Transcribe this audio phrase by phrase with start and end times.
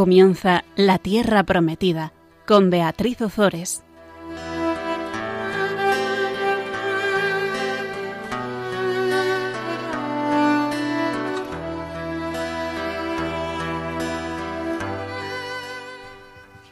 [0.00, 2.14] Comienza La Tierra Prometida
[2.46, 3.82] con Beatriz Ozores.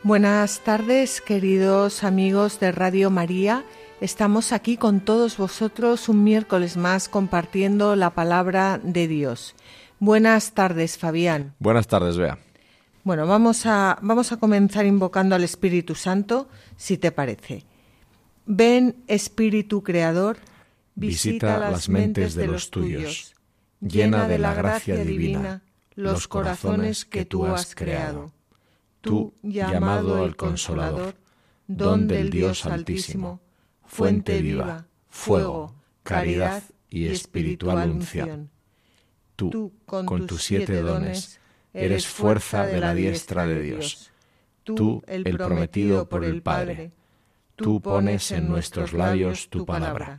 [0.03, 3.63] Buenas tardes, queridos amigos de Radio María.
[4.01, 9.55] Estamos aquí con todos vosotros un miércoles más compartiendo la palabra de Dios.
[9.99, 11.55] Buenas tardes, Fabián.
[11.59, 12.39] Buenas tardes, Bea.
[13.09, 17.65] Bueno, vamos a, vamos a comenzar invocando al Espíritu Santo, si te parece.
[18.45, 20.37] Ven, Espíritu Creador,
[20.95, 23.35] visita, las mentes de los tuyos,
[23.81, 25.63] llena de la gracia divina
[25.95, 28.31] los corazones que tú has creado.
[29.01, 31.15] Tú, llamado el Consolador,
[31.67, 33.41] don del Dios Altísimo,
[33.87, 38.51] fuente viva, fuego, caridad y espiritual unción.
[39.35, 41.38] Tú, con tus siete dones,
[41.75, 44.11] eres fuerza de la diestra de Dios.
[44.65, 46.93] Tú, el prometido por el Padre.
[47.57, 50.19] Tú pones en nuestros labios tu palabra.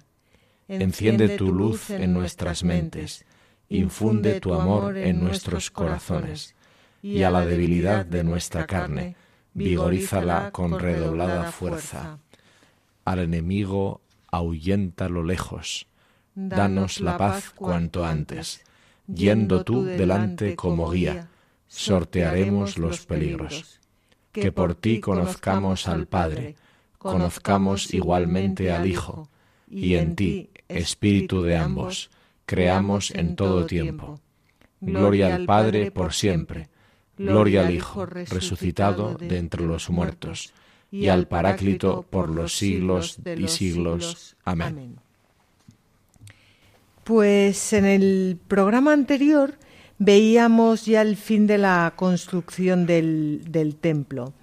[0.67, 3.25] Enciende tu luz en nuestras mentes.
[3.69, 6.55] Infunde tu amor en nuestros corazones.
[7.01, 9.15] Y a la debilidad de nuestra carne,
[9.53, 12.19] vigorízala con redoblada fuerza.
[13.05, 15.87] Al enemigo lo lejos.
[16.35, 18.63] Danos la paz cuanto antes.
[19.07, 21.29] Yendo tú delante como guía
[21.69, 23.79] sortearemos los peligros.
[24.33, 26.55] Que por ti conozcamos al Padre,
[26.97, 29.29] conozcamos igualmente al Hijo,
[29.69, 32.11] y en ti, Espíritu de ambos,
[32.45, 34.19] creamos en todo tiempo.
[34.81, 36.69] Gloria al Padre por siempre,
[37.17, 40.53] gloria al Hijo resucitado de entre los muertos,
[40.91, 44.35] y al Paráclito por los siglos y siglos.
[44.43, 44.97] Amén.
[47.03, 49.55] Pues en el programa anterior
[49.99, 54.33] veíamos ya el fin de la construcción del, templo.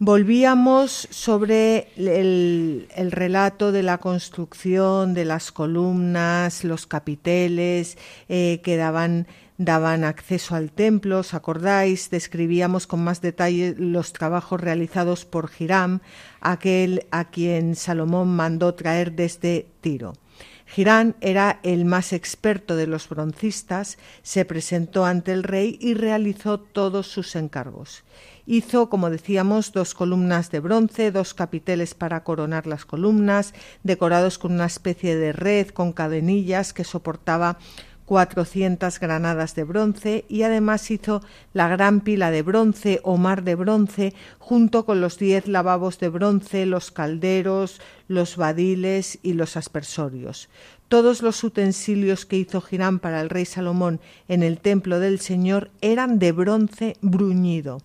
[0.00, 7.98] Volvíamos sobre el, relato de la construcción de las columnas, los capiteles
[8.28, 9.26] eh, que daban,
[9.58, 11.18] daban acceso al templo.
[11.18, 12.10] ¿Os acordáis?
[12.10, 16.00] Describíamos con más detalle los trabajos realizados por Hiram,
[16.40, 20.14] aquel a quien Salomón mandó traer desde Tiro.
[20.70, 26.60] Girán era el más experto de los broncistas, se presentó ante el rey y realizó
[26.60, 28.04] todos sus encargos.
[28.44, 34.52] Hizo, como decíamos, dos columnas de bronce, dos capiteles para coronar las columnas, decorados con
[34.52, 37.58] una especie de red con cadenillas que soportaba
[38.08, 41.20] 400 granadas de bronce y además hizo
[41.52, 46.08] la gran pila de bronce o mar de bronce junto con los diez lavabos de
[46.08, 50.48] bronce, los calderos, los badiles y los aspersorios.
[50.88, 55.70] Todos los utensilios que hizo Girán para el rey Salomón en el templo del Señor
[55.82, 57.82] eran de bronce bruñido.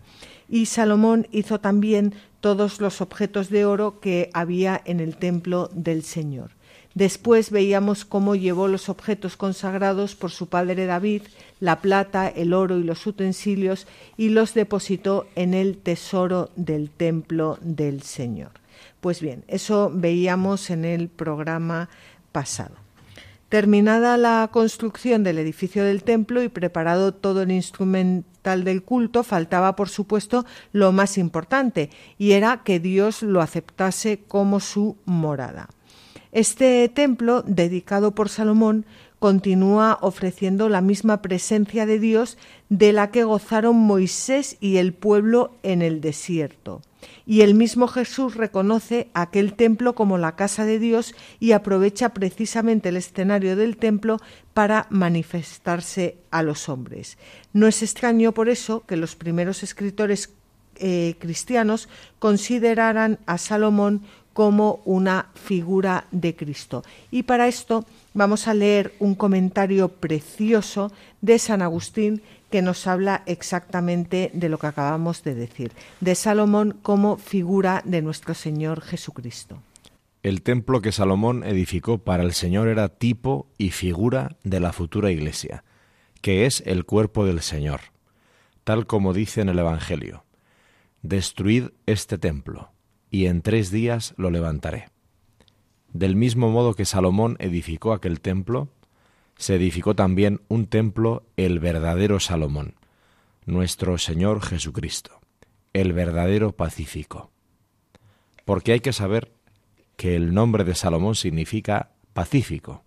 [0.47, 6.03] Y Salomón hizo también todos los objetos de oro que había en el templo del
[6.03, 6.51] Señor.
[6.95, 11.23] Después veíamos cómo llevó los objetos consagrados por su padre David,
[11.59, 17.57] la plata, el oro y los utensilios, y los depositó en el tesoro del templo
[17.61, 18.51] del Señor.
[19.01, 21.89] Pues bien, eso veíamos en el programa
[22.31, 22.75] pasado.
[23.49, 29.75] Terminada la construcción del edificio del templo y preparado todo el instrumental del culto, faltaba,
[29.75, 35.69] por supuesto, lo más importante, y era que Dios lo aceptase como su morada.
[36.33, 38.87] Este templo, dedicado por Salomón,
[39.19, 42.39] continúa ofreciendo la misma presencia de Dios
[42.69, 46.81] de la que gozaron Moisés y el pueblo en el desierto.
[47.27, 52.89] Y el mismo Jesús reconoce aquel templo como la casa de Dios y aprovecha precisamente
[52.89, 54.17] el escenario del templo
[54.55, 57.19] para manifestarse a los hombres.
[57.53, 60.33] No es extraño por eso que los primeros escritores
[60.77, 61.87] eh, cristianos
[62.17, 64.01] consideraran a Salomón
[64.33, 66.83] como una figura de Cristo.
[67.11, 70.91] Y para esto vamos a leer un comentario precioso
[71.21, 75.71] de San Agustín que nos habla exactamente de lo que acabamos de decir,
[76.01, 79.59] de Salomón como figura de nuestro Señor Jesucristo.
[80.21, 85.11] El templo que Salomón edificó para el Señor era tipo y figura de la futura
[85.11, 85.63] iglesia,
[86.21, 87.81] que es el cuerpo del Señor,
[88.63, 90.23] tal como dice en el Evangelio.
[91.01, 92.72] Destruid este templo
[93.13, 94.87] y en tres días lo levantaré.
[95.89, 98.69] Del mismo modo que Salomón edificó aquel templo,
[99.37, 102.73] se edificó también un templo el verdadero Salomón,
[103.45, 105.21] nuestro Señor Jesucristo,
[105.73, 107.29] el verdadero pacífico.
[108.45, 109.31] Porque hay que saber
[109.95, 112.83] que el nombre de Salomón significa pacífico,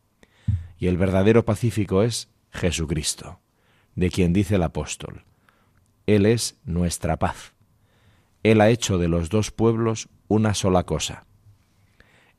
[0.76, 3.38] y el verdadero pacífico es Jesucristo,
[3.94, 5.22] de quien dice el apóstol,
[6.08, 7.52] Él es nuestra paz.
[8.42, 11.26] Él ha hecho de los dos pueblos una sola cosa.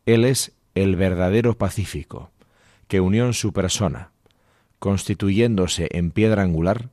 [0.06, 2.32] Él es el verdadero pacífico,
[2.88, 4.12] que unió en su persona,
[4.80, 6.90] constituyéndose en piedra angular,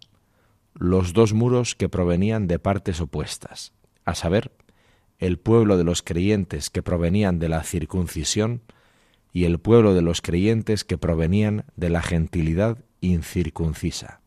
[0.75, 3.73] los dos muros que provenían de partes opuestas,
[4.05, 4.53] a saber,
[5.19, 8.63] el pueblo de los creyentes que provenían de la circuncisión
[9.33, 14.21] y el pueblo de los creyentes que provenían de la gentilidad incircuncisa.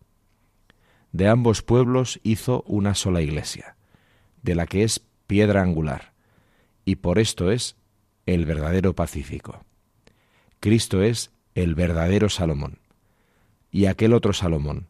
[1.12, 3.76] De ambos pueblos hizo una sola iglesia,
[4.44, 6.14] de la que es piedra angular,
[6.88, 7.76] y por esto es
[8.26, 9.66] el verdadero pacífico.
[10.62, 12.80] Cristo es el verdadero Salomón,
[13.74, 14.88] y aquel otro Salomón,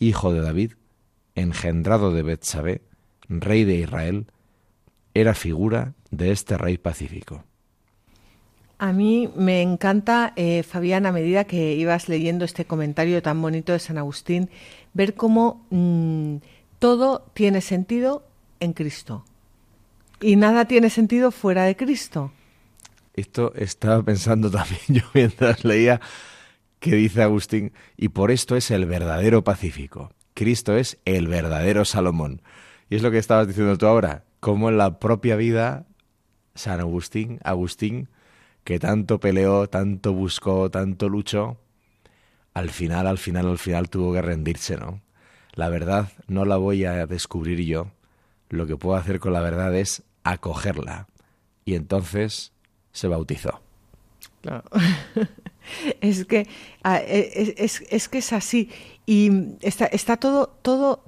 [0.00, 0.72] hijo de David,
[1.36, 2.82] engendrado de Betsabé,
[3.28, 4.26] rey de Israel,
[5.14, 7.44] era figura de este rey pacífico.
[8.78, 13.72] A mí me encanta, eh, Fabián, a medida que ibas leyendo este comentario tan bonito
[13.72, 14.50] de San Agustín,
[14.92, 16.38] ver cómo mm,
[16.80, 18.26] todo tiene sentido
[18.58, 19.24] en Cristo.
[20.20, 22.32] Y nada tiene sentido fuera de Cristo.
[23.14, 26.00] Esto estaba pensando también yo mientras leía
[26.80, 30.12] que dice Agustín, y por esto es el verdadero pacífico.
[30.34, 32.40] Cristo es el verdadero Salomón.
[32.88, 35.86] Y es lo que estabas diciendo tú ahora, como en la propia vida
[36.54, 38.08] San Agustín, Agustín,
[38.64, 41.58] que tanto peleó, tanto buscó, tanto luchó,
[42.54, 45.00] al final, al final, al final tuvo que rendirse, ¿no?
[45.54, 47.88] La verdad no la voy a descubrir yo,
[48.48, 51.08] lo que puedo hacer con la verdad es acogerla.
[51.64, 52.52] Y entonces
[52.92, 53.60] se bautizó.
[54.40, 54.64] Claro.
[56.00, 56.46] es que
[56.82, 58.70] ah, e, es, es, que es así.
[59.06, 59.30] Y
[59.60, 61.02] está, está todo, todo,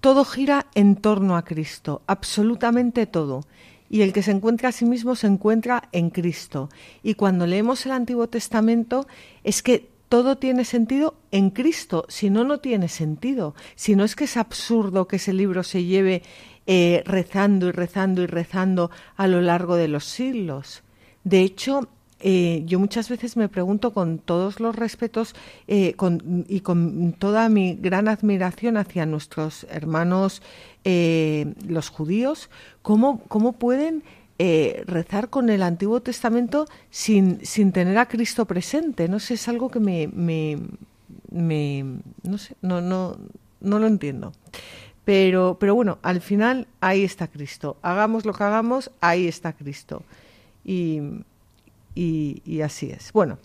[0.00, 3.44] todo gira en torno a Cristo, absolutamente todo.
[3.88, 6.70] Y el que se encuentra a sí mismo se encuentra en Cristo.
[7.02, 9.06] Y cuando leemos el Antiguo Testamento
[9.44, 13.54] es que todo tiene sentido en Cristo, si no, no tiene sentido.
[13.76, 16.22] Si no es que es absurdo que ese libro se lleve
[16.66, 20.82] eh, rezando y rezando y rezando a lo largo de los siglos.
[21.24, 21.88] De hecho,
[22.20, 25.34] eh, yo muchas veces me pregunto con todos los respetos
[25.66, 25.96] eh,
[26.48, 30.40] y con toda mi gran admiración hacia nuestros hermanos
[30.84, 32.50] los judíos,
[32.82, 34.02] cómo, cómo pueden
[34.38, 39.08] rezar con el Antiguo Testamento sin, sin tener a Cristo presente.
[39.08, 40.58] No sé, es algo que me, me,
[41.30, 41.84] me
[42.22, 43.16] no sé, no, no,
[43.60, 44.32] no lo entiendo.
[45.04, 47.76] Pero, pero bueno, al final ahí está Cristo.
[47.82, 50.02] Hagamos lo que hagamos, ahí está Cristo.
[50.64, 51.00] Y,
[51.94, 53.12] y, y así es.
[53.12, 53.38] Bueno,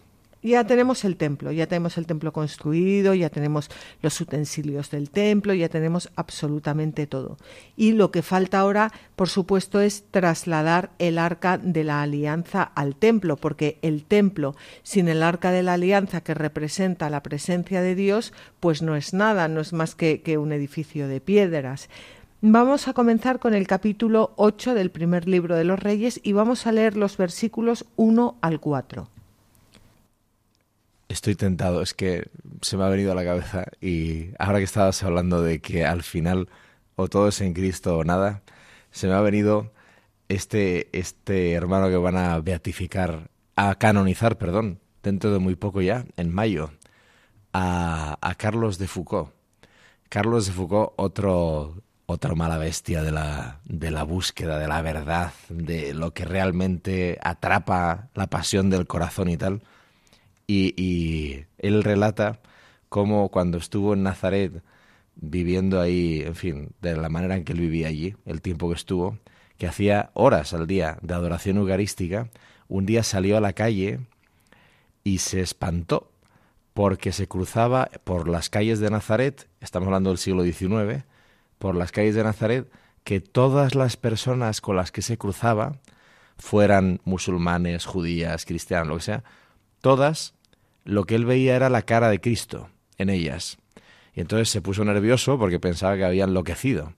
[0.47, 3.69] ya tenemos el templo, ya tenemos el templo construido, ya tenemos
[4.01, 7.37] los utensilios del templo, ya tenemos absolutamente todo.
[7.75, 12.95] Y lo que falta ahora, por supuesto, es trasladar el arca de la alianza al
[12.95, 17.95] templo, porque el templo sin el arca de la alianza que representa la presencia de
[17.95, 21.89] Dios, pues no es nada, no es más que, un edificio de piedras.
[22.41, 26.67] Vamos a comenzar con el capítulo 8 del primer libro de los Reyes y vamos
[26.67, 29.09] a leer los versículos 1 al 4.
[31.09, 32.29] Estoy tentado, es que
[32.61, 36.03] se me ha venido a la cabeza y ahora que estabas hablando de que al
[36.03, 36.49] final
[36.95, 38.41] o todo es en Cristo o nada,
[38.91, 39.71] se me ha venido
[40.27, 46.05] este, este hermano que van a beatificar, a canonizar, perdón, dentro de muy poco ya,
[46.17, 46.71] en mayo,
[47.53, 49.31] a, a Carlos de Foucault.
[50.09, 55.33] Carlos de Foucault, otro, otra mala bestia de la, de la búsqueda, de la verdad,
[55.49, 59.61] de lo que realmente atrapa la pasión del corazón y tal
[60.47, 62.39] y, él relata
[62.89, 64.63] cómo cuando estuvo en Nazaret
[65.15, 68.75] viviendo ahí, en fin, de la manera en que él vivía allí, el tiempo que
[68.75, 69.17] estuvo,
[69.57, 72.29] que hacía horas al día de adoración eucarística,
[72.67, 73.99] un día salió a la calle
[75.03, 76.11] y se espantó
[76.73, 81.03] porque se cruzaba por las calles de Nazaret, estamos hablando del siglo XIX,
[81.57, 82.71] por las calles de Nazaret,
[83.03, 85.79] que todas las personas con las que se cruzaba,
[86.37, 89.23] fueran musulmanes, judías, cristianos, lo que sea,
[89.81, 90.35] todas
[90.87, 93.57] lo que él veía era la cara de Cristo en ellas.
[94.15, 96.93] Y entonces se puso nervioso porque pensaba que había enloquecido.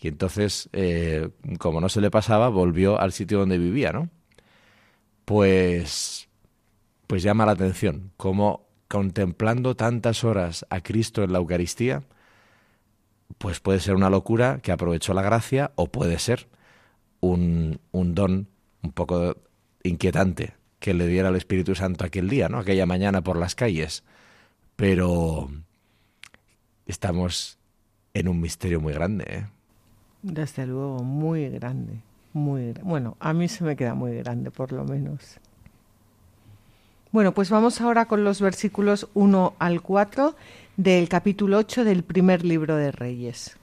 [0.00, 4.10] Y entonces, eh, como no se le pasaba, volvió al sitio donde vivía, ¿no?
[5.24, 6.28] Pues,
[7.06, 12.02] pues llama la atención cómo contemplando tantas horas a Cristo en la Eucaristía,
[13.38, 16.48] pues puede ser una locura que aprovechó la gracia o puede ser
[17.20, 18.48] un, un don
[18.82, 19.36] un poco
[19.84, 22.58] inquietante que le diera el Espíritu Santo aquel día, ¿no?
[22.58, 24.04] Aquella mañana por las calles.
[24.76, 25.50] Pero
[26.86, 27.58] estamos
[28.14, 29.46] en un misterio muy grande, ¿eh?
[30.22, 32.00] Desde luego, muy grande,
[32.32, 35.38] muy bueno, a mí se me queda muy grande por lo menos.
[37.10, 40.34] Bueno, pues vamos ahora con los versículos 1 al 4
[40.76, 43.56] del capítulo 8 del primer libro de Reyes.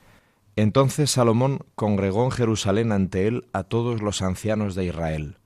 [0.56, 5.38] Entonces Salomón congregó en Jerusalén ante él a todos los ancianos de Israel,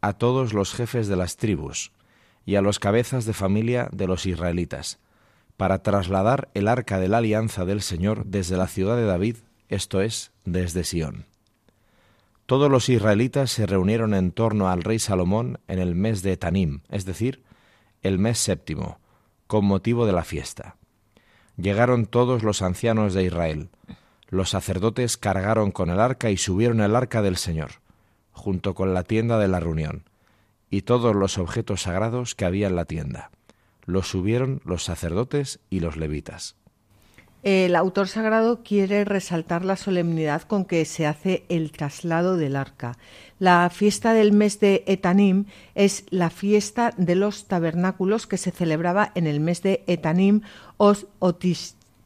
[0.00, 1.92] a todos los jefes de las tribus
[2.44, 4.98] y a los cabezas de familia de los israelitas,
[5.56, 9.36] para trasladar el arca de la alianza del Señor desde la ciudad de David,
[9.68, 11.26] esto es, desde Sión.
[12.46, 16.80] Todos los israelitas se reunieron en torno al rey Salomón en el mes de Etanim,
[16.88, 17.42] es decir,
[18.02, 19.00] el mes séptimo,
[19.46, 20.76] con motivo de la fiesta.
[21.56, 23.68] Llegaron todos los ancianos de Israel.
[24.28, 27.82] Los sacerdotes cargaron con el arca y subieron el arca del Señor,
[28.38, 30.04] junto con la tienda de la reunión,
[30.70, 33.30] y todos los objetos sagrados que había en la tienda
[33.88, 36.56] lo subieron los sacerdotes y los levitas.
[37.42, 42.98] El autor sagrado quiere resaltar la solemnidad con que se hace el traslado del arca.
[43.38, 49.10] La fiesta del mes de Etanim es la fiesta de los tabernáculos que se celebraba
[49.14, 50.42] en el mes de Etanim
[50.76, 50.94] o,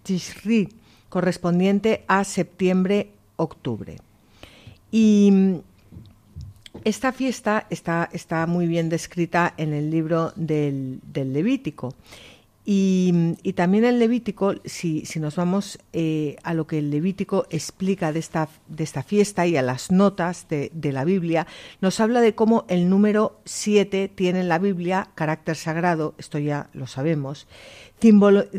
[0.03, 0.69] Tishri,
[1.09, 3.97] correspondiente a septiembre-octubre.
[4.93, 5.33] Y
[6.85, 11.95] esta fiesta está, está, muy bien descrita en el libro del, Levítico.
[12.65, 18.13] Y, también el Levítico, si, si nos vamos eh, a lo que el Levítico explica
[18.13, 21.47] de esta, de esta fiesta y a las notas de, de, la Biblia,
[21.81, 26.71] nos habla de cómo el número 7 tiene en la Biblia carácter sagrado, esto ya
[26.73, 27.49] lo sabemos,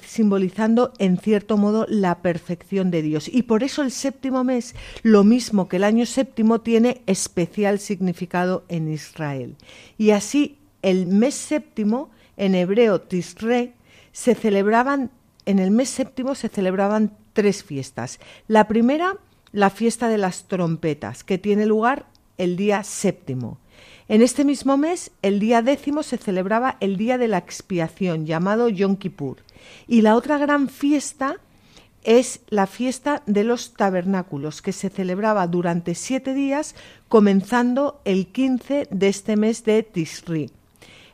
[0.06, 3.30] simbolizando en cierto modo la perfección de Dios.
[3.32, 8.64] Y por eso el séptimo mes, lo mismo que el año séptimo, tiene especial significado
[8.68, 9.56] en Israel.
[9.98, 13.74] Y así el mes séptimo, en hebreo Tisre,
[14.14, 15.12] se celebraban,
[15.46, 18.20] en el mes séptimo se celebraban tres fiestas.
[18.48, 19.18] La primera,
[19.52, 22.06] la fiesta de las trompetas, que tiene lugar
[22.38, 23.58] el día séptimo.
[24.08, 28.70] En este mismo mes, el día décimo, se celebraba el día de la expiación, llamado
[28.70, 29.38] Yom Kippur.
[29.88, 31.38] Y la otra gran fiesta
[32.04, 36.76] es la fiesta de los tabernáculos, que se celebraba durante siete días,
[37.08, 40.52] comenzando el 15 de este mes de Tisri.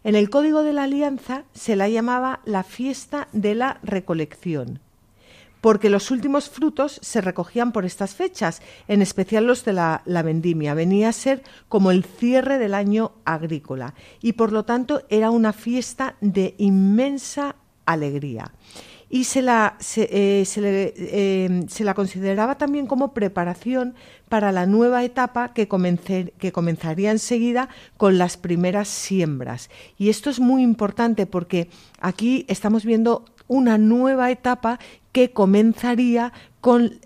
[0.09, 4.79] En el Código de la Alianza se la llamaba la fiesta de la recolección
[5.61, 10.73] porque los últimos frutos se recogían por estas fechas, en especial los de la, vendimia.
[10.73, 15.53] Venía a ser como el cierre del año agrícola y por lo tanto era una
[15.53, 18.51] fiesta de inmensa alegría.
[19.09, 23.95] Y se la, se, eh, eh, la consideraba también como preparación
[24.29, 25.67] para la nueva etapa que,
[26.37, 29.69] que comenzaría enseguida con las primeras siembras.
[29.97, 34.79] Y esto es muy importante porque aquí estamos viendo una nueva etapa
[35.11, 36.99] que comenzaría con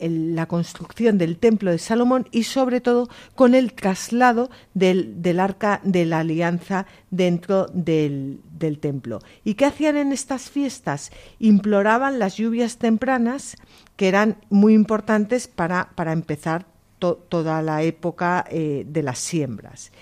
[0.00, 6.06] la construcción del templo de Salomón y sobre todo con el traslado del, arca de
[6.06, 8.40] la alianza dentro del,
[8.80, 9.20] templo.
[9.44, 11.12] ¿Y qué hacían en estas fiestas?
[11.38, 13.56] Imploraban las lluvias tempranas
[13.96, 16.66] que eran muy importantes para, empezar
[16.98, 19.92] toda la época eh, de las siembras.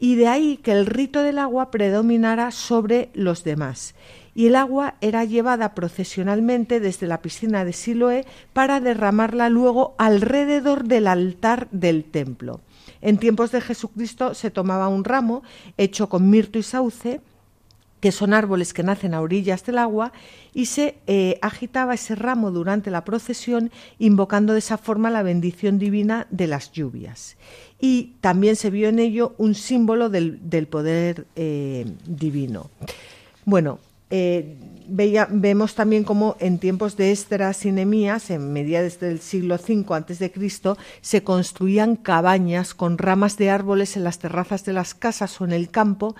[0.00, 3.94] Y de ahí que el rito del agua predominara sobre los demás
[4.34, 10.84] y el agua era llevada procesionalmente desde la piscina de Siloé para derramarla luego alrededor
[10.84, 12.60] del altar del templo.
[13.00, 15.42] En tiempos de Jesucristo se tomaba un ramo
[15.76, 17.20] hecho con mirto y sauce,
[18.00, 20.12] que son árboles que nacen a orillas del agua,
[20.52, 25.78] y se eh, agitaba ese ramo durante la procesión, invocando de esa forma la bendición
[25.78, 27.36] divina de las lluvias.
[27.80, 32.70] Y también se vio en ello un símbolo del, poder eh, divino.
[33.44, 33.78] Bueno,
[34.14, 34.58] eh,
[35.30, 40.32] vemos también cómo en tiempos de Esdras y Nemías, en mediados del siglo V a.C.,
[41.00, 45.52] se construían cabañas con ramas de árboles en las terrazas de las casas o en
[45.52, 46.14] el campo,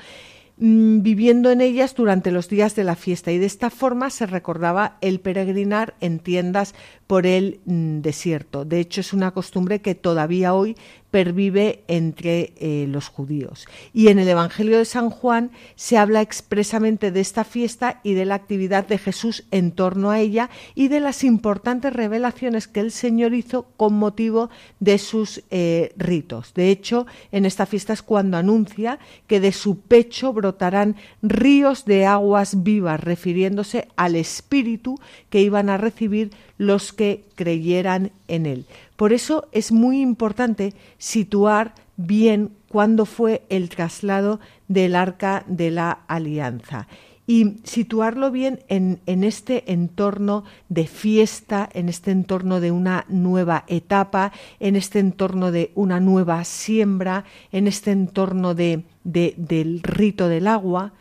[0.57, 4.25] mm, viviendo en ellas durante los días de la fiesta y de esta forma se
[4.25, 6.75] recordaba el peregrinar en tiendas
[7.07, 8.65] por el mm, desierto.
[8.65, 10.77] De hecho, es una costumbre que todavía hoy
[11.13, 13.67] pervive entre eh, los judíos.
[13.93, 18.25] Y en el Evangelio de San Juan se habla expresamente de esta fiesta y de
[18.25, 22.91] la actividad de Jesús en torno a ella y de las importantes revelaciones que el
[22.91, 24.49] Señor hizo con motivo
[24.81, 26.55] de sus eh, ritos.
[26.55, 32.07] De hecho, en esta fiesta es cuando anuncia que de su pecho brotarán ríos de
[32.07, 38.67] aguas vivas, refiriéndose al Espíritu que iban a recibir los que creyeran en él.
[38.97, 45.91] Por eso es muy importante situar bien cuándo fue el traslado del arca de la
[46.09, 46.87] alianza
[47.27, 54.33] y situarlo bien en, este entorno de fiesta, en este entorno de una nueva etapa,
[54.59, 60.93] en este entorno de una nueva siembra, en este entorno de, del rito del agua,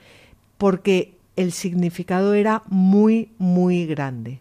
[0.57, 4.39] porque el significado era muy, muy grande.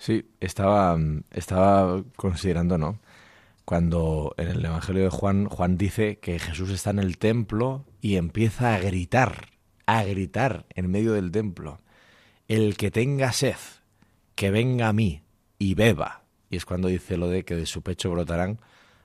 [0.00, 0.98] Sí, estaba,
[1.30, 2.98] estaba considerando, ¿no?
[3.66, 8.16] Cuando en el Evangelio de Juan, Juan dice que Jesús está en el templo y
[8.16, 9.50] empieza a gritar,
[9.84, 11.82] a gritar en medio del templo.
[12.48, 13.58] El que tenga sed,
[14.36, 15.22] que venga a mí
[15.58, 16.24] y beba.
[16.48, 18.58] Y es cuando dice lo de que de su pecho brotarán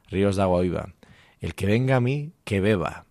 [0.08, 0.94] ríos de agua viva.
[1.42, 3.06] El que venga a mí, que beba.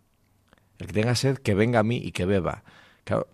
[0.78, 2.64] El que tenga sed, que venga a mí y que beba.
[3.04, 3.28] Claro,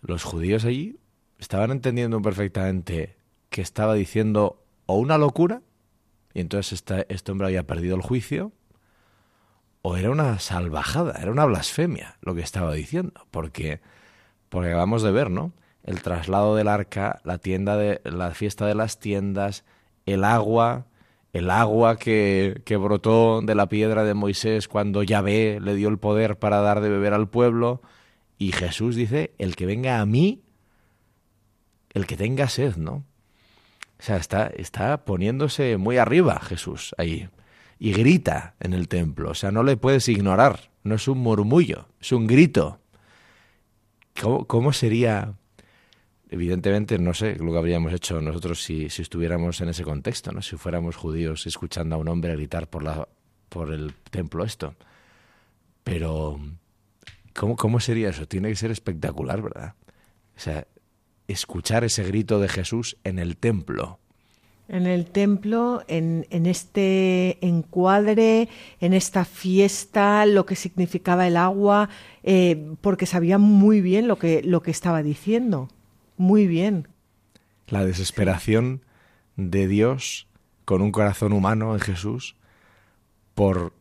[0.00, 0.96] los judíos allí
[1.38, 3.20] estaban entendiendo perfectamente
[3.52, 5.62] que estaba diciendo o una locura,
[6.34, 8.50] y entonces este, hombre había perdido el juicio,
[9.82, 13.80] o era una salvajada, era una blasfemia lo que estaba diciendo, porque,
[14.48, 15.52] porque acabamos de ver, ¿no?
[15.84, 19.64] El traslado del arca, la tienda de la fiesta de las tiendas,
[20.06, 20.86] el agua,
[21.32, 25.98] el agua que, que brotó de la piedra de Moisés cuando Yahvé le dio el
[25.98, 27.82] poder para dar de beber al pueblo,
[28.38, 30.42] y Jesús dice, el que venga a mí,
[31.90, 33.04] el que tenga sed, ¿no?
[34.02, 37.28] O sea, está, está poniéndose muy arriba Jesús ahí
[37.78, 39.30] y grita en el templo.
[39.30, 40.72] O sea, no le puedes ignorar.
[40.82, 42.80] No es un murmullo, es un grito.
[44.20, 45.34] ¿Cómo, cómo sería
[46.30, 50.42] evidentemente no sé lo que habríamos hecho nosotros si, si, estuviéramos en ese contexto, ¿no?
[50.42, 53.06] Si fuéramos judíos escuchando a un hombre gritar por la
[53.48, 54.74] por el templo esto.
[55.84, 56.40] Pero
[57.36, 58.26] ¿cómo, cómo sería eso?
[58.26, 59.74] Tiene que ser espectacular, ¿verdad?
[60.36, 60.66] O sea,
[61.32, 63.98] escuchar ese grito de Jesús en el templo.
[64.68, 68.48] En el templo, en, en, este encuadre,
[68.80, 71.90] en esta fiesta, lo que significaba el agua,
[72.22, 75.68] eh, porque sabía muy bien lo que, lo que estaba diciendo
[76.22, 76.88] muy bien.
[77.66, 78.82] La desesperación
[79.36, 80.28] de Dios
[80.64, 82.36] con un corazón humano en Jesús
[83.34, 83.72] por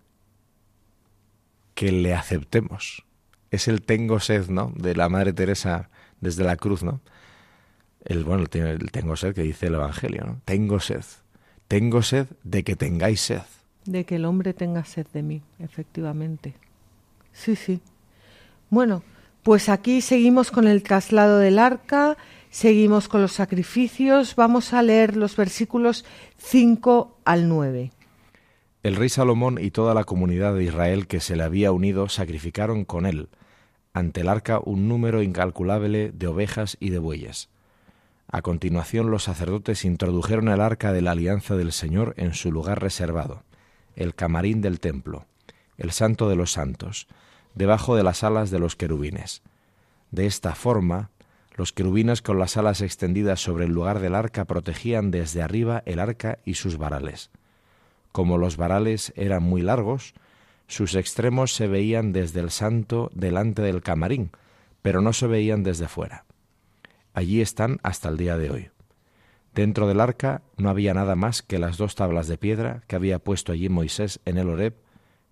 [1.76, 3.06] que le aceptemos.
[3.52, 4.74] Es el tengo sed, ¿no?
[4.76, 7.02] De la Madre Teresa desde la cruz, ¿no?
[8.04, 10.42] El, bueno, el tengo sed que dice el Evangelio, ¿no?
[10.46, 11.04] Tengo sed.
[11.68, 13.42] Tengo sed de que tengáis sed.
[13.86, 16.54] De que el hombre tenga sed de mí, efectivamente.
[17.34, 17.80] Sí, sí.
[18.70, 19.04] Bueno,
[19.44, 22.18] pues aquí seguimos con el traslado del arca,
[22.50, 26.06] seguimos con los sacrificios, vamos a leer los versículos
[26.38, 27.92] 5 al 9.
[28.84, 32.84] El rey Salomón y toda la comunidad de Israel que se le había unido sacrificaron
[32.84, 33.30] con él
[33.94, 37.50] ante el arca un número incalculable de ovejas y de bueyes.
[38.32, 42.82] A continuación los sacerdotes introdujeron el arca de la alianza del Señor en su lugar
[42.82, 43.44] reservado,
[43.98, 45.26] el camarín del templo,
[45.78, 47.08] el santo de los santos,
[47.56, 49.42] debajo de las alas de los querubines.
[50.12, 51.10] De esta forma,
[51.58, 56.00] los querubines con las alas extendidas sobre el lugar del arca protegían desde arriba el
[56.00, 57.32] arca y sus varales.
[58.14, 60.14] Como los varales eran muy largos,
[60.68, 64.32] sus extremos se veían desde el santo delante del camarín,
[64.82, 66.24] pero no se veían desde fuera.
[67.14, 68.70] Allí están hasta el día de hoy.
[69.54, 73.20] Dentro del arca no había nada más que las dos tablas de piedra que había
[73.20, 74.76] puesto allí Moisés en el Horeb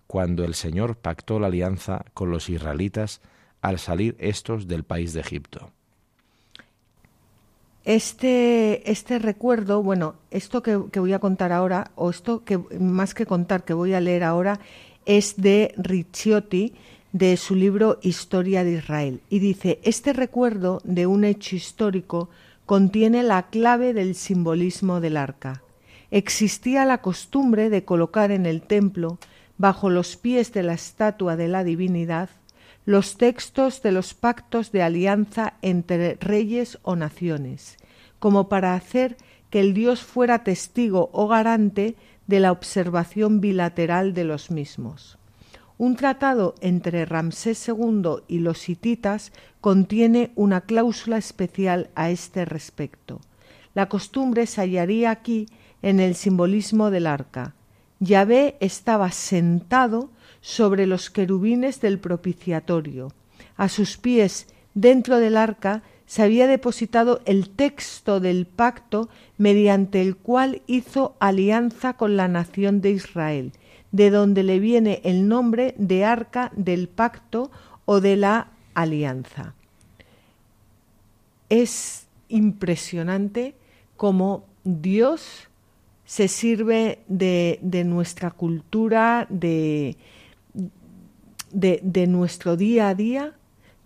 [0.06, 3.20] cuando el Señor pactó la alianza con los israelitas
[3.62, 5.70] al salir estos del país de Egipto.
[7.84, 13.24] Este, este recuerdo, bueno, esto que, voy a contar ahora, o esto que más que
[13.24, 14.60] contar, que voy a leer ahora,
[15.06, 16.74] es de Ricciotti,
[17.12, 19.20] de su libro Historia de Israel.
[19.28, 22.28] Y dice, este recuerdo de un hecho histórico
[22.66, 25.62] contiene la clave del simbolismo del arca.
[26.10, 29.18] Existía la costumbre de colocar en el templo
[29.58, 32.30] bajo los pies de la estatua de la divinidad
[32.90, 37.76] los textos de los pactos de alianza entre reyes o naciones,
[38.18, 39.16] como para hacer
[39.48, 41.94] que el Dios fuera testigo o garante
[42.26, 45.19] de la observación bilateral de los mismos.
[45.80, 53.22] Un tratado entre Ramsés II y los hititas contiene una cláusula especial a este respecto.
[53.72, 55.46] La costumbre se hallaría aquí
[55.80, 57.54] en el simbolismo del arca,
[57.98, 60.10] Yahvé estaba sentado
[60.42, 63.14] sobre los querubines del propiciatorio.
[63.56, 70.14] A sus pies, dentro del arca, se había depositado el texto del pacto mediante el
[70.14, 73.52] cual hizo alianza con la nación de Israel,
[73.92, 77.50] de donde le viene el nombre de arca del pacto
[77.84, 79.54] o de la alianza.
[81.48, 83.54] Es impresionante
[83.96, 85.48] cómo Dios
[86.04, 89.96] se sirve de, de nuestra cultura, de,
[91.52, 93.34] de, de, nuestro día a día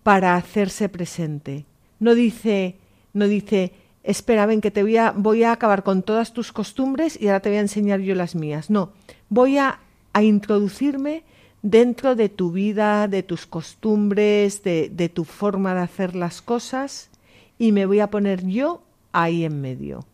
[0.03, 1.65] para hacerse presente.
[1.99, 2.77] No dice,
[3.13, 7.21] no dice, espera, ven que te voy a, voy a acabar con todas tus costumbres
[7.21, 8.71] y ahora te voy a enseñar yo las mías.
[8.71, 8.93] No,
[9.29, 9.81] voy a,
[10.15, 11.25] a introducirme
[11.61, 17.11] dentro de tu vida, de tus costumbres, de, tu forma de hacer las cosas
[17.59, 20.07] y me voy a poner yo ahí en medio.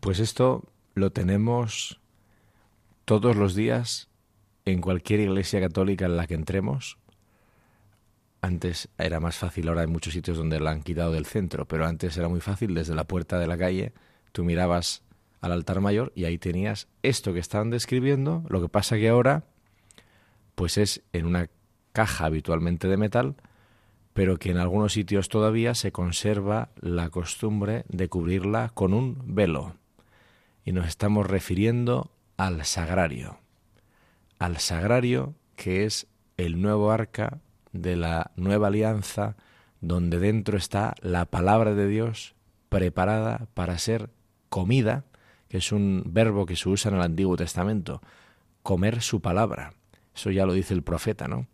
[0.00, 2.00] Pues esto lo tenemos
[3.04, 4.08] todos los días
[4.66, 6.98] en cualquier iglesia católica en la que entremos.
[8.40, 11.86] Antes era más fácil, ahora hay muchos sitios donde la han quitado del centro, pero
[11.86, 13.94] antes era muy fácil desde la puerta de la calle,
[14.32, 15.03] tú mirabas
[15.44, 19.44] al altar mayor y ahí tenías esto que estaban describiendo, lo que pasa que ahora
[20.54, 21.50] pues es en una
[21.92, 23.36] caja habitualmente de metal,
[24.14, 29.74] pero que en algunos sitios todavía se conserva la costumbre de cubrirla con un velo.
[30.64, 33.38] Y nos estamos refiriendo al sagrario.
[34.38, 36.06] Al sagrario que es
[36.38, 37.40] el nuevo arca
[37.72, 39.36] de la nueva alianza,
[39.82, 42.34] donde dentro está la palabra de Dios
[42.70, 44.08] preparada para ser
[44.48, 45.04] comida,
[45.58, 48.00] es un verbo que se usa en el Antiguo Testamento,
[48.62, 49.74] comer su palabra.
[50.14, 51.46] Eso ya lo dice el profeta, ¿no?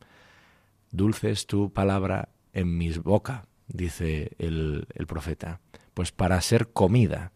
[0.91, 5.61] Dulce es tu palabra en mis boca, dice el, el profeta.
[5.95, 7.33] Pues para ser comida,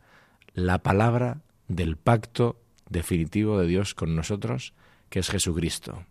[0.54, 4.74] la palabra del pacto definitivo de Dios con nosotros,
[5.08, 6.04] que es Jesucristo.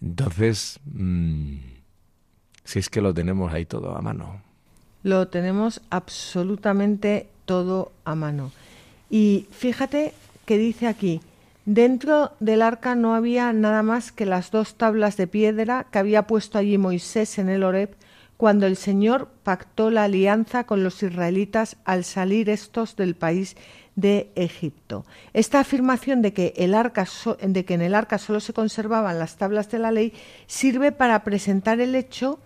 [0.00, 1.56] Entonces, mm,
[2.64, 4.42] si es que lo tenemos ahí todo a mano.
[5.02, 8.52] Lo tenemos absolutamente todo a mano.
[9.10, 10.14] Y fíjate
[10.46, 11.20] que dice aquí,
[11.66, 16.26] Dentro del arca no había nada más que las dos tablas de piedra que había
[16.26, 17.94] puesto allí Moisés en el Horeb
[18.36, 23.56] cuando el Señor pactó la alianza con los israelitas al salir estos del país
[23.94, 25.04] de Egipto.
[25.34, 29.78] Esta afirmación de que, de que en el arca solo se conservaban las tablas de
[29.78, 30.14] la ley
[30.46, 32.40] sirve para presentar el hecho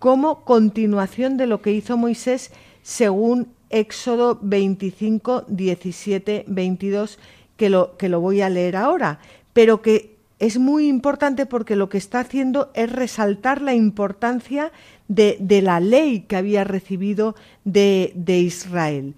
[0.00, 2.50] como continuación de lo que hizo Moisés
[2.82, 7.18] según Éxodo 25, 17, 22
[7.56, 9.18] que lo, que lo voy a leer ahora,
[9.52, 14.70] pero que es muy importante porque lo que está haciendo es resaltar la importancia
[15.08, 19.14] de, de la ley que había recibido de, de, Israel.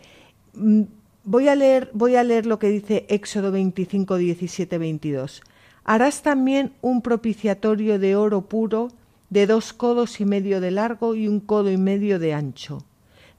[0.54, 0.82] Mm,
[1.24, 5.42] voy a, leer, voy a leer lo que dice Éxodo 25, 17, 22.
[5.84, 8.88] Harás también un propiciatorio de oro puro
[9.28, 12.84] de dos codos y medio de largo y un codo y medio de ancho.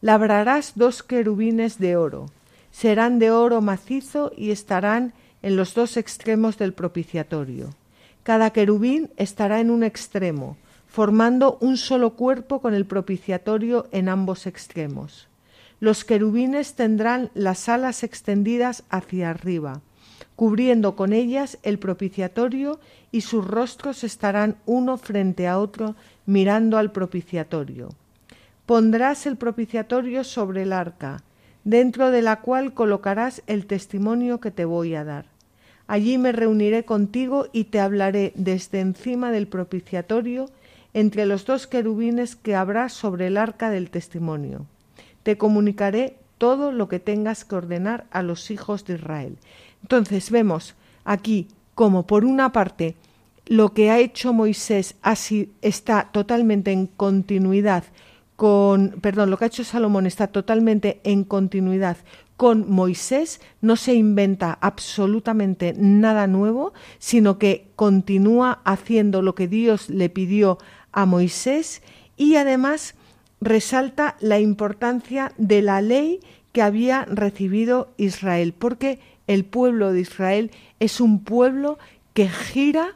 [0.01, 2.27] Labrarás dos querubines de oro
[2.71, 7.75] serán de oro macizo y estarán en los dos extremos del propiciatorio.
[8.23, 14.47] Cada querubín estará en un extremo, formando un solo cuerpo con el propiciatorio en ambos
[14.47, 15.27] extremos.
[15.79, 19.81] Los querubines tendrán las alas extendidas hacia arriba,
[20.35, 22.79] cubriendo con ellas el propiciatorio
[23.11, 27.89] y sus rostros estarán uno frente a otro mirando al propiciatorio.
[28.65, 31.23] Pondrás el propiciatorio sobre el arca,
[31.63, 35.25] dentro de la cual colocarás el testimonio que te voy a dar.
[35.87, 40.49] Allí me reuniré contigo y te hablaré desde encima del propiciatorio
[40.93, 44.65] entre los dos querubines que habrá sobre el arca del testimonio.
[45.23, 49.37] Te comunicaré todo lo que tengas que ordenar a los hijos de Israel.
[49.81, 52.95] Entonces vemos aquí como por una parte
[53.45, 57.83] lo que ha hecho Moisés así está totalmente en continuidad
[59.01, 61.97] perdón, lo que ha hecho Salomón está totalmente en continuidad
[62.37, 69.89] con Moisés, no se inventa absolutamente nada nuevo, sino que continúa haciendo lo que Dios
[69.89, 70.57] le pidió
[70.91, 71.83] a Moisés
[72.17, 72.95] y además
[73.41, 76.19] resalta la importancia de la ley
[76.51, 81.77] que había recibido Israel, porque el pueblo de Israel es un pueblo
[82.13, 82.95] que gira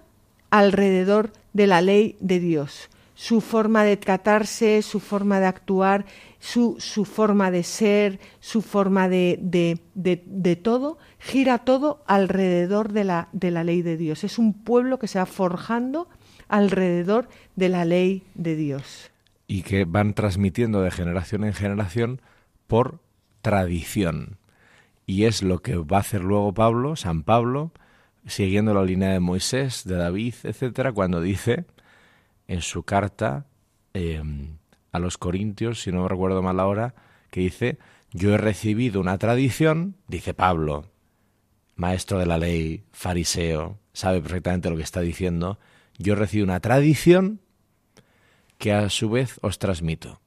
[0.49, 6.06] alrededor de la ley de Dios su forma de tratarse, su forma de actuar,
[6.39, 13.06] su, su forma de ser, su forma de, de, de, todo, gira todo alrededor de
[13.06, 14.23] la, de la ley de Dios.
[14.25, 16.10] Es un pueblo que se va forjando
[16.49, 19.10] alrededor de la ley de Dios.
[19.47, 22.21] Y que van transmitiendo de generación en generación
[22.67, 22.99] por
[23.41, 24.38] tradición.
[25.08, 27.71] Y es lo que va a hacer luego Pablo, San Pablo,
[28.28, 31.65] siguiendo la línea de Moisés, de David, etcétera, cuando dice
[32.47, 33.47] en su carta
[33.93, 34.58] em,
[34.91, 36.95] a los Corintios, si no me recuerdo mal ahora,
[37.29, 37.77] que dice,
[38.12, 40.91] yo he recibido una tradición, dice Pablo,
[41.75, 45.60] maestro de la ley, fariseo, sabe perfectamente lo que está diciendo,
[45.97, 47.41] yo he recibido una tradición
[48.58, 50.21] que a su vez os transmito,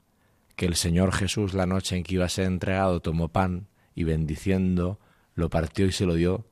[0.57, 4.05] que el Señor Jesús la noche en que iba a ser entregado tomó pan y
[4.05, 4.99] bendiciendo
[5.35, 6.45] lo partió y se lo dio,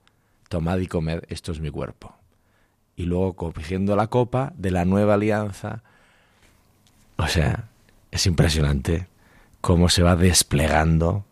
[0.49, 2.17] tomad y comed, esto es mi cuerpo
[2.97, 5.83] y luego cogiendo la copa de la nueva alianza.
[7.17, 7.69] O sea,
[8.11, 9.07] es impresionante
[9.61, 11.25] cómo se va desplegando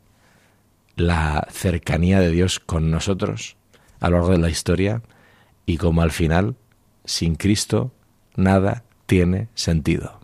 [0.96, 3.56] la cercanía de Dios con nosotros
[4.00, 5.02] a lo largo de la historia
[5.66, 6.56] y cómo al final,
[7.04, 7.90] sin Cristo,
[8.36, 10.20] nada tiene sentido.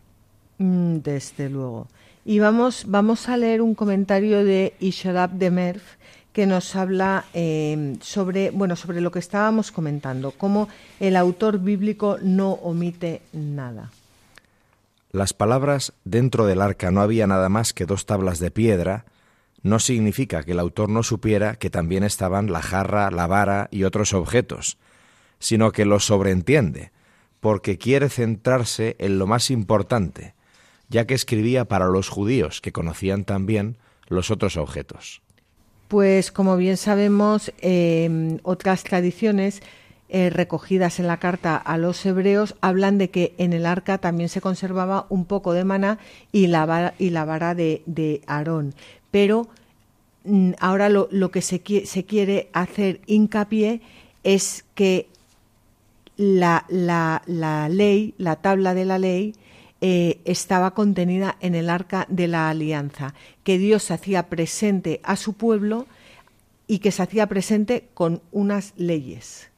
[0.58, 1.88] Mm, desde luego.
[2.24, 5.80] Y vamos, vamos a leer un comentario de Ishodab de Merv
[6.32, 10.68] que nos habla eh, sobre, bueno, sobre lo que estábamos comentando, cómo
[11.00, 13.90] el autor bíblico no omite nada.
[15.12, 19.04] Las palabras dentro del arca no había nada más que dos tablas de piedra
[19.62, 23.84] no significa que el autor no supiera que también estaban la jarra, la vara y
[23.84, 24.78] otros objetos,
[25.38, 26.92] sino que lo sobreentiende,
[27.40, 30.34] porque quiere centrarse en lo más importante,
[30.88, 33.76] ya que escribía para los judíos que conocían también
[34.08, 35.22] los otros objetos.
[35.90, 39.60] Pues como bien sabemos, em, otras tradiciones
[40.08, 44.28] eh, recogidas en la carta a los hebreos hablan de que en el arca también
[44.28, 45.98] se conservaba un poco de maná
[46.30, 48.72] y la vara, y la vara de, Aarón.
[49.10, 49.48] Pero
[50.22, 53.80] mm, ahora lo, que se, quiere hacer hincapié
[54.22, 55.08] es que
[56.16, 56.66] la
[57.68, 59.34] ley, la tabla de la ley,
[59.80, 63.14] eh, estaba contenida en el arca de la alianza,
[63.44, 65.86] que Dios se hacía presente a su pueblo
[66.66, 69.50] y que se hacía presente con unas leyes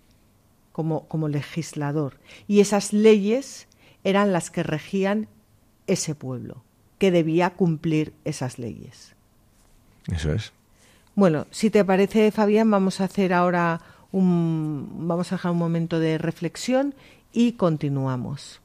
[0.73, 2.19] como, como legislador.
[2.49, 3.69] Y esas leyes
[4.05, 5.29] eran las que regían
[5.87, 6.63] ese pueblo,
[6.99, 9.15] que debía cumplir esas leyes.
[10.11, 10.53] Eso es.
[11.15, 13.81] Bueno, si te parece, Fabián, vamos a hacer ahora
[14.13, 16.95] un, vamos a dejar un momento de reflexión
[17.33, 18.62] y continuamos.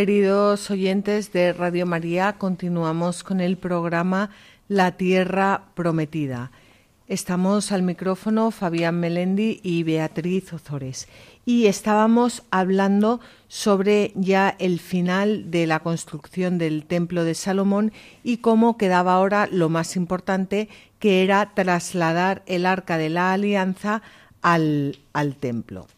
[0.00, 4.30] Queridos oyentes de Radio María, continuamos con el programa
[4.66, 6.52] La Tierra Prometida.
[7.06, 11.06] Estamos al micrófono Fabián Melendi y Beatriz Ozores
[11.44, 17.92] y estábamos hablando sobre ya el final de la construcción del Templo de Salomón
[18.24, 24.00] y cómo quedaba ahora lo más importante que era trasladar el Arca de la Alianza
[24.40, 25.88] al, al templo.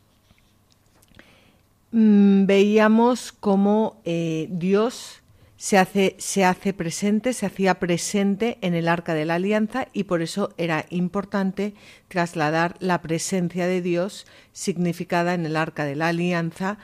[1.92, 5.22] Mm, veíamos cómo eh, Dios
[5.57, 10.05] se hace, se hace presente, se hacía presente en el arca de la alianza y
[10.05, 11.74] por eso era importante
[12.09, 16.78] trasladar la presencia de Dios significada en el arca de la alianza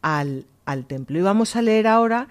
[0.00, 1.18] al, al templo.
[1.18, 2.28] Y vamos a leer ahora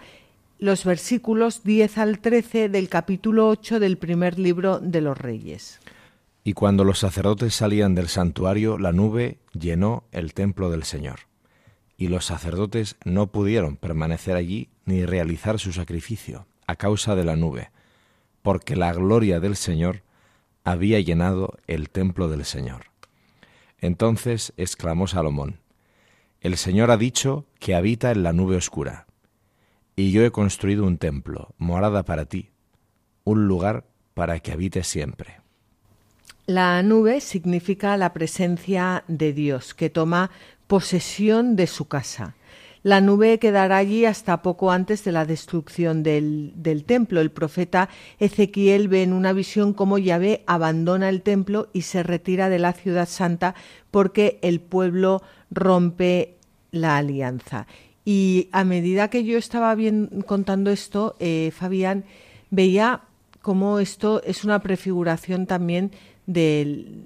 [0.58, 5.80] los versículos 10 al 13 del capítulo 8 del primer libro de los Reyes.
[6.44, 11.20] Y cuando los sacerdotes salían del santuario, la nube llenó el templo del Señor
[12.04, 17.38] y los sacerdotes no pudieron permanecer allí ni realizar su sacrificio a causa de la
[17.38, 17.72] nube,
[18.42, 20.04] porque la gloria del Señor
[20.66, 22.88] había llenado el templo del Señor.
[23.80, 25.62] Entonces exclamó Salomón,
[26.42, 29.08] El Señor ha dicho que habita en la nube oscura,
[29.96, 32.50] y yo he construido un templo, morada para ti,
[33.24, 35.38] un lugar para que habites siempre.
[36.46, 40.30] La nube significa la presencia de Dios, que toma
[40.74, 42.36] posesión de su casa.
[42.82, 47.22] La nube quedará allí hasta poco antes de la destrucción del, del, templo.
[47.22, 52.50] El profeta Ezequiel ve en una visión cómo Yahvé abandona el templo y se retira
[52.50, 53.54] de la ciudad santa
[53.92, 55.22] porque el pueblo
[55.52, 56.38] rompe
[56.72, 57.68] la alianza.
[58.04, 62.04] Y a medida que yo estaba bien contando esto, eh, Fabián,
[62.50, 63.02] veía
[63.44, 65.92] cómo esto es una prefiguración también
[66.26, 67.04] del,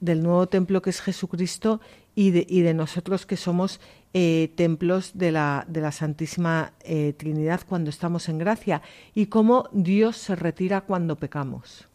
[0.00, 1.80] del nuevo templo que es Jesucristo
[2.14, 3.80] y de, y de nosotros que somos
[4.14, 8.82] eh, templos de la, de la Santísima eh, Trinidad cuando estamos en gracia
[9.14, 11.88] y cómo Dios se retira cuando pecamos.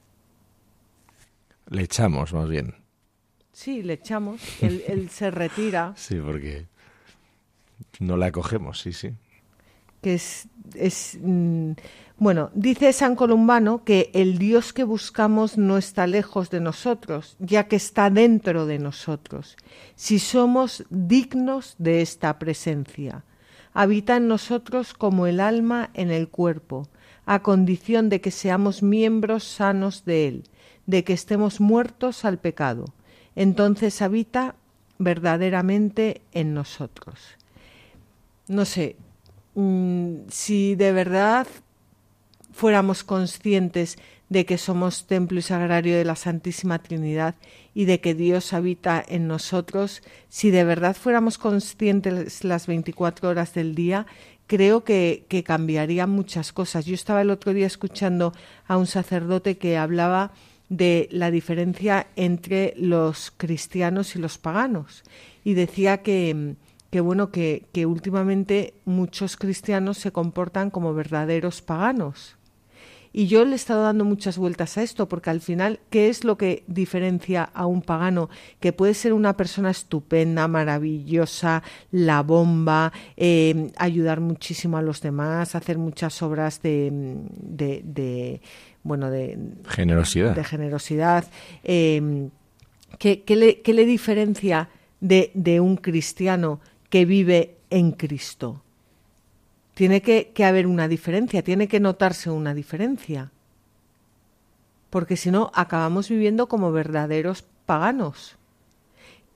[1.69, 2.73] Le echamos más bien.
[3.51, 4.41] Sí, le echamos.
[4.61, 5.93] Él, él se retira.
[5.95, 6.65] Sí, porque
[7.99, 9.11] no la acogemos, sí, sí.
[10.01, 11.71] Que es, es mm,
[12.19, 17.67] bueno, dice San Columbano que el Dios que buscamos no está lejos de nosotros, ya
[17.67, 19.55] que está dentro de nosotros,
[19.95, 23.23] si somos dignos de esta presencia.
[23.71, 26.87] Habita en nosotros como el alma en el cuerpo,
[27.27, 30.43] a condición de que seamos miembros sanos de Él,
[30.87, 32.85] de que estemos muertos al pecado.
[33.35, 34.55] Entonces habita
[34.97, 37.19] verdaderamente en nosotros.
[38.47, 38.95] No sé,
[39.53, 41.45] mm, si de verdad
[42.57, 43.99] fuéramos conscientes
[44.29, 47.35] de que somos templo y sagrario de la Santísima Trinidad
[47.75, 53.53] y de que Dios habita en nosotros, si de verdad fuéramos conscientes las 24 horas
[53.53, 54.07] del día,
[54.47, 56.85] creo que, que cambiarían muchas cosas.
[56.85, 58.33] Yo estaba el otro día escuchando
[58.67, 60.31] a un sacerdote que hablaba
[60.67, 65.03] de la diferencia entre los cristianos y los paganos
[65.43, 66.55] y decía que,
[66.89, 72.37] que bueno que, que últimamente muchos cristianos se comportan como verdaderos paganos
[73.17, 76.23] y yo le he estado dando muchas vueltas a esto, porque al final, ¿qué es
[76.23, 78.29] lo que diferencia a un pagano?
[78.59, 85.55] Que puede ser una persona estupenda, maravillosa, la bomba, eh, ayudar muchísimo a los demás,
[85.55, 88.39] hacer muchas obras de, de,
[88.83, 90.35] bueno, de generosidad.
[90.35, 91.25] De generosidad.
[91.63, 92.29] Eh,
[92.99, 96.59] ¿qué, le, ¿Qué le diferencia de, de un cristiano
[96.91, 98.61] que vive en Cristo?
[99.77, 103.29] Tiene que, haber una diferencia, tiene que notarse una diferencia.
[104.89, 108.37] Porque si no, acabamos viviendo como verdaderos paganos.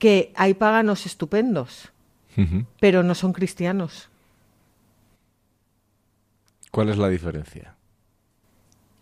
[0.00, 1.92] Que hay paganos estupendos,
[2.80, 4.08] pero no son cristianos.
[6.72, 7.76] ¿Cuál es la diferencia?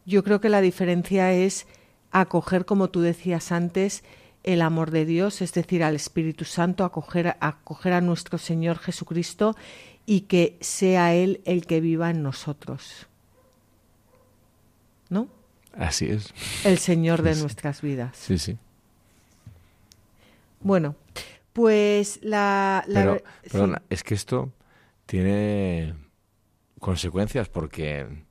[0.05, 1.66] Yo creo que la diferencia es
[2.11, 4.05] acoger, como tú decías antes,
[4.43, 9.57] el amor de Dios, es decir, al Espíritu Santo, acoger, acoger a nuestro Señor Jesucristo
[10.11, 13.06] y que sea Él el que viva en nosotros.
[15.08, 15.28] ¿No?
[15.72, 16.34] Así es.
[16.64, 18.16] El Señor de nuestras vidas.
[18.16, 18.58] Sí, sí.
[20.58, 20.96] Bueno,
[21.52, 22.82] pues la...
[22.92, 24.50] Pero, perdona, es que esto
[25.06, 25.94] tiene
[26.80, 28.24] consecuencias porque,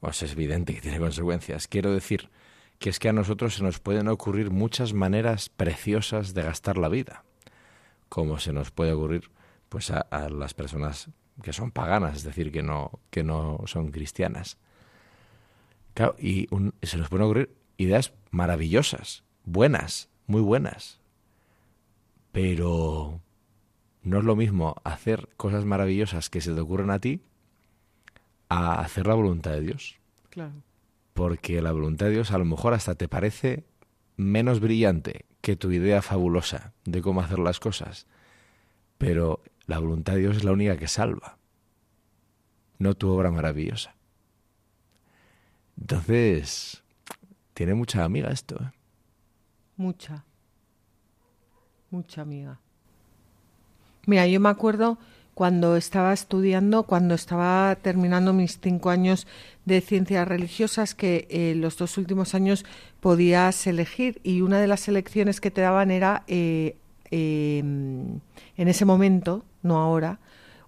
[0.00, 1.68] pues es evidente que tiene consecuencias.
[1.68, 2.28] Quiero decir
[2.80, 6.88] que es que a nosotros se nos pueden ocurrir muchas maneras preciosas de gastar la
[6.88, 7.22] vida,
[8.08, 9.30] como se nos puede ocurrir
[9.70, 11.08] pues a, las personas
[11.42, 14.58] que son paganas, es decir, que no, que no son cristianas.
[16.18, 16.48] y
[16.82, 21.00] se nos pueden ocurrir ideas maravillosas, buenas, muy buenas.
[22.32, 23.20] Pero
[24.02, 27.22] no es lo mismo hacer cosas maravillosas que se te ocurren a ti
[28.48, 29.98] a hacer la voluntad de Dios.
[30.30, 30.62] Claro.
[31.14, 33.64] Porque la voluntad de Dios a lo mejor hasta te parece
[34.16, 38.06] menos brillante que tu idea fabulosa de cómo hacer las cosas.
[38.98, 41.38] Pero la voluntad de Dios es la única que salva,
[42.80, 43.94] no tu obra maravillosa.
[45.80, 46.82] Entonces,
[47.54, 48.56] tiene mucha amiga esto.
[48.56, 48.72] ¿eh?
[49.76, 50.24] Mucha.
[51.88, 52.58] Mucha amiga.
[54.06, 54.98] Mira, yo me acuerdo
[55.34, 59.28] cuando estaba estudiando, cuando estaba terminando mis cinco años
[59.66, 62.64] de ciencias religiosas, que eh, los dos últimos años
[62.98, 66.76] podías elegir y una de las elecciones que te daban era, eh,
[67.10, 68.20] em,
[68.56, 70.20] en ese momento, no ahora,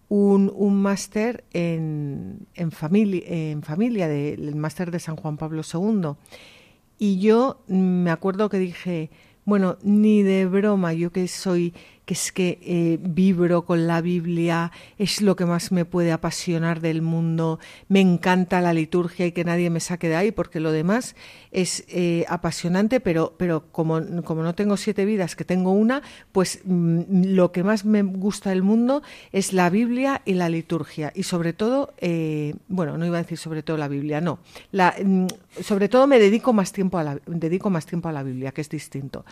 [0.08, 6.12] un, un máster en, en, familia, en familia, el máster de San Juan Pablo II.
[6.98, 9.10] Y yo me acuerdo que dije,
[9.44, 11.74] bueno, ni de broma, yo que soy
[12.04, 16.80] que es que eh, vibro con la Biblia, es lo que más me puede apasionar
[16.80, 20.72] del mundo, me encanta la liturgia y que nadie me saque de ahí, porque lo
[20.72, 21.14] demás
[21.52, 26.60] es eh, apasionante, pero, pero como, como, no tengo siete vidas, que tengo una, pues
[26.64, 31.22] mm, lo que más me gusta del mundo es la Biblia y la liturgia, y
[31.22, 34.40] sobre todo, eh, bueno, no iba a decir sobre todo la Biblia, no,
[34.72, 35.26] la, mm,
[35.62, 38.60] sobre todo me dedico más tiempo a la, dedico más tiempo a la Biblia, que
[38.60, 39.24] es distinto.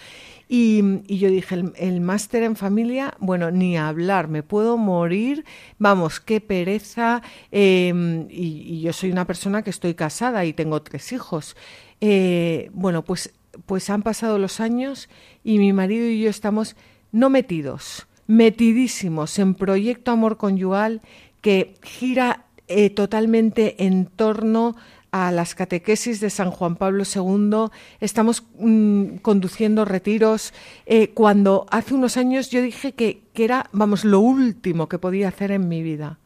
[0.52, 5.44] Y, yo dije, el, el máster en familia, bueno, ni hablar, me puedo morir,
[5.78, 7.22] vamos, qué pereza.
[7.52, 11.56] Em, y, yo soy una persona que estoy casada y tengo tres hijos.
[12.00, 13.32] Eh, bueno, pues,
[13.64, 15.08] pues han pasado los años
[15.44, 16.74] y mi marido y yo estamos
[17.12, 21.00] no metidos, metidísimos en proyecto amor conyugal
[21.42, 24.74] que gira eh, totalmente en torno
[25.12, 30.52] a las catequesis de San Juan Pablo II, estamos mm, conduciendo retiros,
[30.86, 35.28] eh, cuando hace unos años yo dije que, que, era, vamos, lo último que podía
[35.28, 36.18] hacer en mi vida.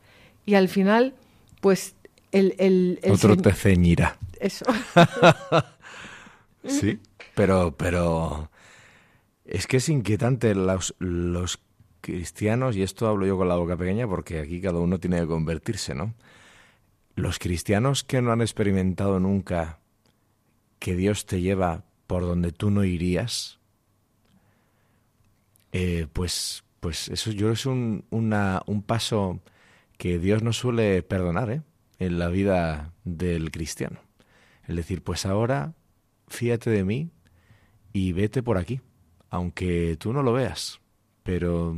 [0.46, 1.14] Y al final,
[1.60, 1.94] pues
[2.32, 2.54] el...
[2.58, 4.18] el, Otro te ceñirá.
[4.38, 4.66] Eso.
[6.66, 6.98] sí,
[7.34, 8.50] pero, pero
[9.46, 11.60] es que es inquietante los, los
[12.00, 15.26] cristianos, y esto hablo yo con la boca pequeña porque aquí cada uno tiene que
[15.26, 16.14] convertirse, ¿no?
[17.16, 19.78] Los cristianos que no han experimentado nunca
[20.80, 23.60] que Dios te lleva por donde tú no irías,
[25.72, 29.40] eh, pues, pues eso yo es un, un paso
[29.96, 31.62] que Dios no suele perdonar ¿eh?
[32.00, 34.00] en la vida del cristiano.
[34.66, 35.74] Es decir, pues ahora
[36.26, 37.10] fíate de mí
[37.92, 38.80] y vete por aquí,
[39.30, 40.80] aunque tú no lo veas,
[41.22, 41.76] pero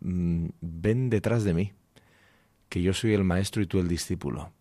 [0.00, 1.72] mm, ven detrás de mí,
[2.68, 4.52] que yo soy el maestro y tú el discípulo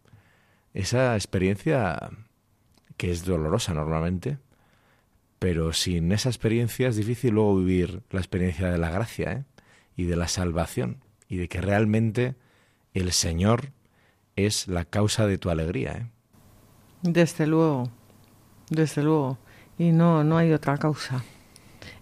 [0.73, 2.09] esa experiencia
[2.97, 4.37] que es dolorosa normalmente,
[5.39, 9.43] pero sin esa experiencia es difícil luego vivir la experiencia de la gracia ¿eh?
[9.95, 12.35] y de la salvación y de que realmente
[12.93, 13.71] el Señor
[14.35, 15.91] es la causa de tu alegría.
[15.91, 16.07] ¿eh?
[17.01, 17.91] Desde luego,
[18.69, 19.37] desde luego.
[19.77, 21.23] Y no, no hay otra causa.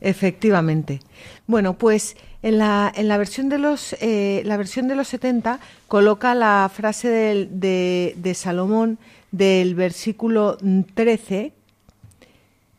[0.02, 1.00] Efectivamente.
[1.48, 6.70] Bueno, pues en la, versión de los eh, la versión de los 70 coloca la
[6.74, 7.10] frase
[7.50, 8.98] de, Salomón
[9.32, 10.58] del versículo
[10.94, 11.54] 13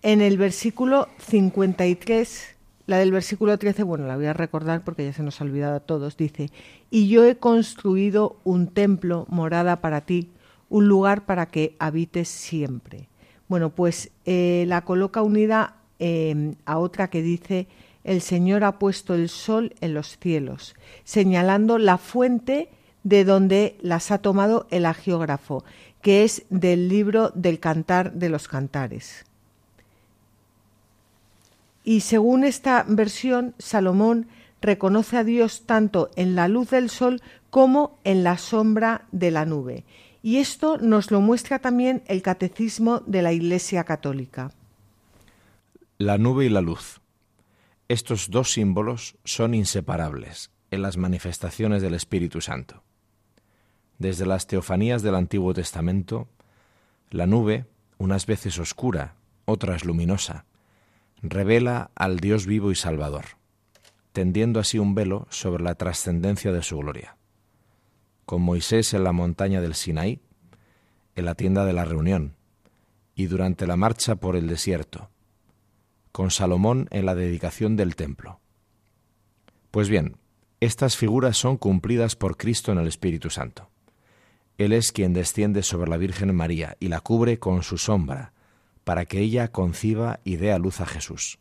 [0.03, 2.49] en el versículo 53
[2.87, 5.77] la del versículo 13, bueno, la voy a recordar porque ya se nos ha olvidado
[5.77, 6.17] a todos.
[6.17, 6.51] Dice,
[6.91, 10.31] y yo he construido un templo, morada para ti,
[10.69, 13.09] un lugar para que habites siempre.
[13.47, 17.69] Bueno, pues eh, la coloca unida Em, a otra que dice,
[18.05, 20.75] el Señor ha puesto el sol en los cielos,
[21.05, 22.69] señalando la fuente
[23.05, 25.65] de donde las ha tomado el agiógrafo,
[26.01, 29.25] que es del libro del Cantar de los Cantares.
[31.85, 34.29] Y según esta versión, Salomón
[34.61, 39.45] reconoce a Dios tanto en la luz del sol como en la sombra de la
[39.45, 39.85] nube.
[40.23, 44.53] Y esto nos lo muestra también el Catecismo de la Iglesia Católica.
[45.99, 47.02] La nube y la luz.
[47.89, 52.83] Estos dos símbolos son inseparables en las manifestaciones del Espíritu Santo.
[53.99, 56.29] Desde las teofanías del Antiguo Testamento,
[57.11, 57.67] la nube,
[57.99, 59.15] unas veces oscura,
[59.45, 60.47] otras luminosa,
[61.23, 63.25] revela al Dios vivo y Salvador,
[64.13, 67.17] tendiendo así un velo sobre la trascendencia de su gloria.
[68.25, 70.21] Con Moisés en la montaña del Sinaí,
[71.15, 72.35] en la tienda de la reunión,
[73.15, 75.11] y durante la marcha por el desierto,
[76.13, 78.41] con Salomón en la dedicación del templo.
[79.71, 80.17] Pues bien,
[80.61, 83.71] estas figuras son cumplidas por Cristo en el Espíritu Santo.
[84.59, 88.33] Él es quien desciende sobre la Virgen María y la cubre con su sombra,
[88.85, 91.39] para que ella conciba y dé a luz a Jesús.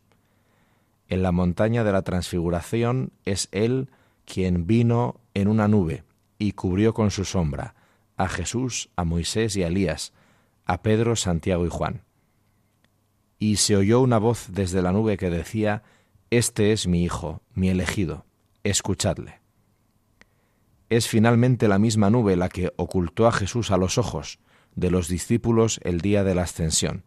[1.07, 3.89] En la montaña de la transfiguración es Él
[4.25, 6.03] quien vino en una nube
[6.39, 7.75] y cubrió con su sombra
[8.15, 10.13] a Jesús, a Moisés y a Elías,
[10.65, 12.03] a Pedro, Santiago y Juan.
[13.41, 15.81] Y se oyó una voz desde la nube que decía,
[16.29, 18.23] Este es mi Hijo, mi elegido,
[18.63, 19.41] escuchadle.
[20.89, 24.37] Es finalmente la misma nube la que ocultó a Jesús a los ojos
[24.75, 27.03] de los discípulos el día de la ascensión,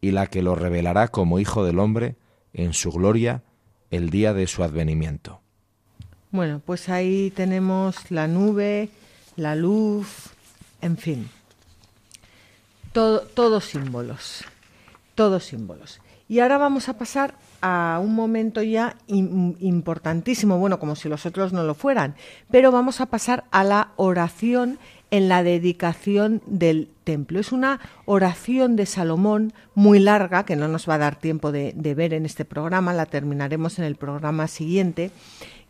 [0.00, 2.16] y la que lo revelará como Hijo del Hombre
[2.54, 3.42] en su gloria
[3.90, 5.42] el día de su advenimiento.
[6.30, 8.88] Bueno, pues ahí tenemos la nube,
[9.36, 10.30] la luz,
[10.80, 11.28] en fin,
[12.94, 14.46] todos símbolos,
[15.22, 16.00] todos símbolos.
[16.28, 21.52] Y ahora vamos a pasar a un momento ya importantísimo, bueno, como si los otros
[21.52, 22.16] no lo fueran,
[22.50, 24.80] pero vamos a pasar a la oración
[25.12, 27.38] en la dedicación del templo.
[27.38, 31.72] Es una oración de Salomón muy larga, que no nos va a dar tiempo de,
[31.76, 35.12] de ver en este programa, la terminaremos en el programa siguiente,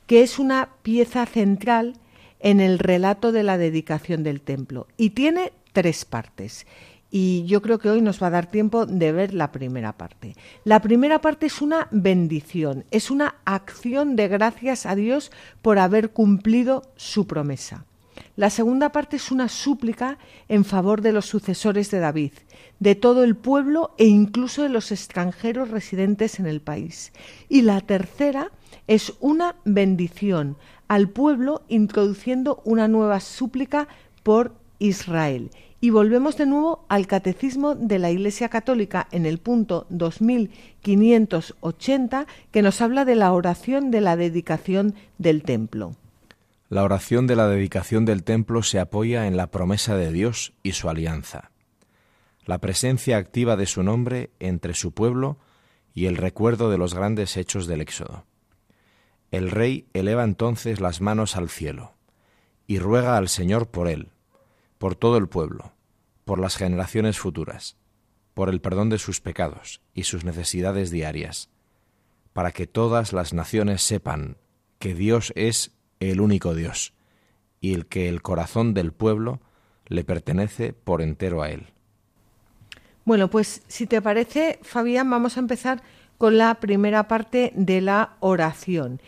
[0.07, 1.96] que es una pieza central
[2.40, 6.66] en el relato de la dedicación del templo y tiene tres partes
[7.15, 10.35] y yo creo que hoy nos va a dar tiempo de ver la primera parte.
[10.65, 16.13] La primera parte es una bendición, es una acción de gracias a Dios por haber
[16.13, 17.85] cumplido su promesa.
[18.35, 20.17] La segunda parte es una súplica
[20.49, 22.33] en favor de los sucesores de David,
[22.81, 27.13] de todo el pueblo e incluso de los extranjeros residentes en el país.
[27.51, 28.53] Y la tercera
[28.87, 30.57] es una bendición
[30.89, 33.87] al pueblo introduciendo una nueva súplica
[34.23, 35.51] por Israel
[35.83, 42.62] y volvemos de nuevo al Catecismo de la Iglesia Católica en el punto 2580 que
[42.62, 45.97] nos habla de la oración de la dedicación del templo.
[46.68, 50.74] La oración de la dedicación del templo se apoya en la promesa de Dios y
[50.74, 51.51] su alianza,
[52.47, 55.39] la presencia activa de su nombre entre su pueblo
[55.95, 58.24] y el recuerdo de los grandes hechos del Éxodo.
[59.33, 61.95] El rey eleva entonces las manos al cielo
[62.68, 64.12] y ruega al Señor por él,
[64.83, 65.70] por todo el pueblo,
[66.24, 67.76] por las generaciones futuras,
[68.35, 71.51] por el perdón de sus pecados y sus necesidades diarias,
[72.33, 74.39] para que todas las naciones sepan
[74.80, 75.70] que Dios es
[76.01, 76.95] el único Dios
[77.61, 79.39] y el que el corazón del pueblo
[79.87, 81.68] le pertenece por entero a él.
[83.05, 85.80] Bueno, pues si te parece, Fabián, vamos a empezar
[86.18, 89.01] con la primera parte de la oración.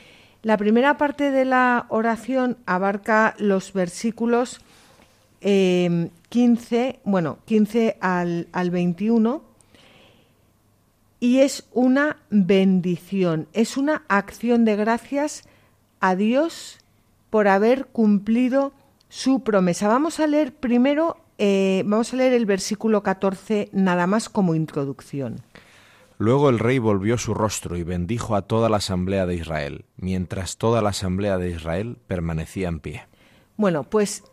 [0.43, 4.61] La primera parte de la oración abarca los versículos
[5.45, 9.43] 15, em, bueno, 15 al, al 21,
[11.21, 15.45] y es una bendición, es una acción de gracias
[16.01, 16.79] a Dios
[17.31, 18.73] por haber cumplido
[19.09, 19.89] su promesa.
[19.89, 25.41] Vamos a leer primero, eh, vamos a leer el versículo 14 nada más como introducción.
[26.19, 30.59] Luego el rey volvió su rostro y bendijo a toda la asamblea de Israel, mientras
[30.59, 33.03] toda la asamblea de Israel permanecía en pie.
[33.57, 34.25] Bueno, pues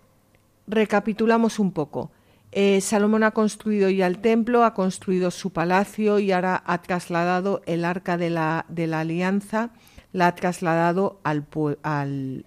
[0.72, 2.12] recapitulamos un poco.
[2.52, 7.62] Eh, Salomón ha construido ya el templo, ha construido su palacio y ahora ha trasladado
[7.66, 9.72] el arca de la, de la alianza,
[10.12, 11.46] la ha trasladado al,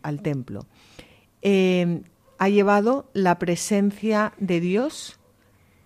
[0.03, 0.66] al, templo.
[1.41, 2.03] Eh,
[2.39, 5.18] ha llevado la presencia de Dios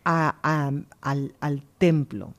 [0.02, 2.34] al, al, templo.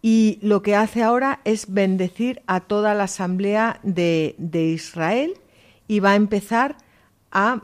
[0.00, 5.34] Y lo que hace ahora es bendecir a toda la asamblea de, de Israel
[5.88, 6.76] y va a empezar
[7.32, 7.62] a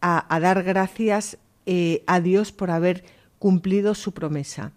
[0.00, 3.04] a, dar gracias eh, a Dios por haber
[3.38, 4.72] cumplido su promesa.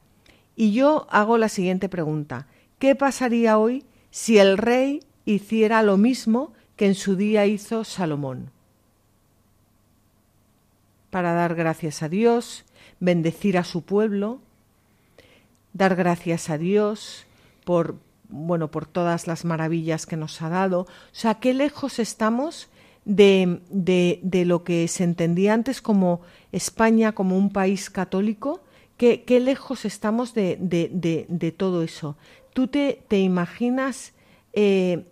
[0.55, 2.47] Y yo hago la siguiente pregunta.
[2.79, 8.51] ¿Qué pasaría hoy si el rey hiciera lo mismo que en su día hizo Salomón?
[11.09, 12.65] Para dar gracias a Dios,
[12.99, 14.39] bendecir a su pueblo,
[15.73, 17.25] dar gracias a Dios
[17.63, 17.95] por
[18.29, 20.81] bueno, por todas las maravillas que nos ha dado.
[20.81, 22.67] O sea, qué lejos estamos
[23.05, 28.61] de, de, de, lo que se entendía antes como España como un país católico,
[28.97, 32.15] qué, qué lejos estamos de, de, todo eso.
[32.53, 34.13] ¿Tú te, te imaginas
[34.53, 35.05] eh,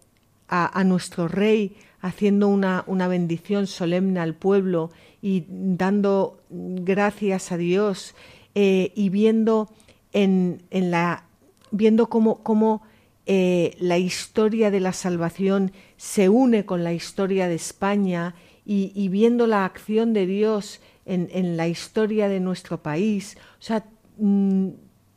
[0.47, 7.57] a, a, nuestro rey haciendo una, una bendición solemne al pueblo y dando gracias a
[7.57, 8.15] Dios
[8.55, 9.69] eh, y viendo
[10.13, 11.25] en, en la
[11.71, 12.81] viendo cómo, cómo
[13.25, 15.71] eh, la historia de la salvación
[16.01, 18.33] se une con la historia de España
[18.65, 23.37] y, viendo la acción de Dios en, la historia de nuestro país.
[23.59, 23.85] O sea,
[24.17, 24.69] mm,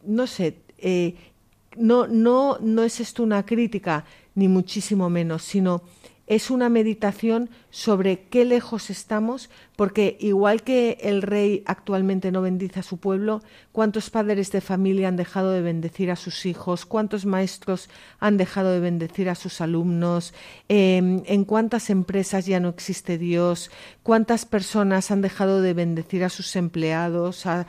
[0.04, 1.14] no sé, eh,
[1.78, 4.04] no, no, no es esto una crítica,
[4.34, 5.84] ni muchísimo menos, sino
[6.26, 12.78] es una meditación sobre qué lejos estamos, porque igual que el rey actualmente no bendice
[12.78, 17.26] a su pueblo, cuántos padres de familia han dejado de bendecir a sus hijos, cuántos
[17.26, 20.34] maestros han dejado de bendecir a sus alumnos,
[20.68, 23.72] em, en cuántas empresas ya no existe Dios,
[24.04, 27.66] cuántas personas han dejado de bendecir a sus empleados, a,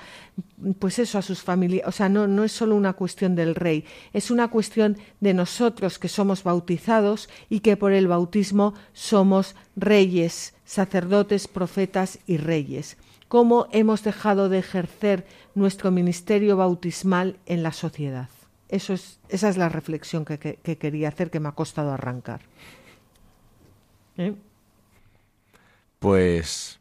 [0.77, 1.87] pues eso, a sus familias.
[1.87, 5.97] O sea, no, no es solo una cuestión del rey, es una cuestión de nosotros
[5.97, 12.97] que somos bautizados y que por el bautismo somos reyes, sacerdotes, profetas y reyes.
[13.27, 18.29] Cómo hemos dejado de ejercer nuestro ministerio bautismal en la sociedad.
[18.69, 22.41] Eso es, esa es la reflexión que, quería hacer, que me ha costado arrancar.
[24.17, 24.33] ¿Eh?
[25.99, 26.79] Pues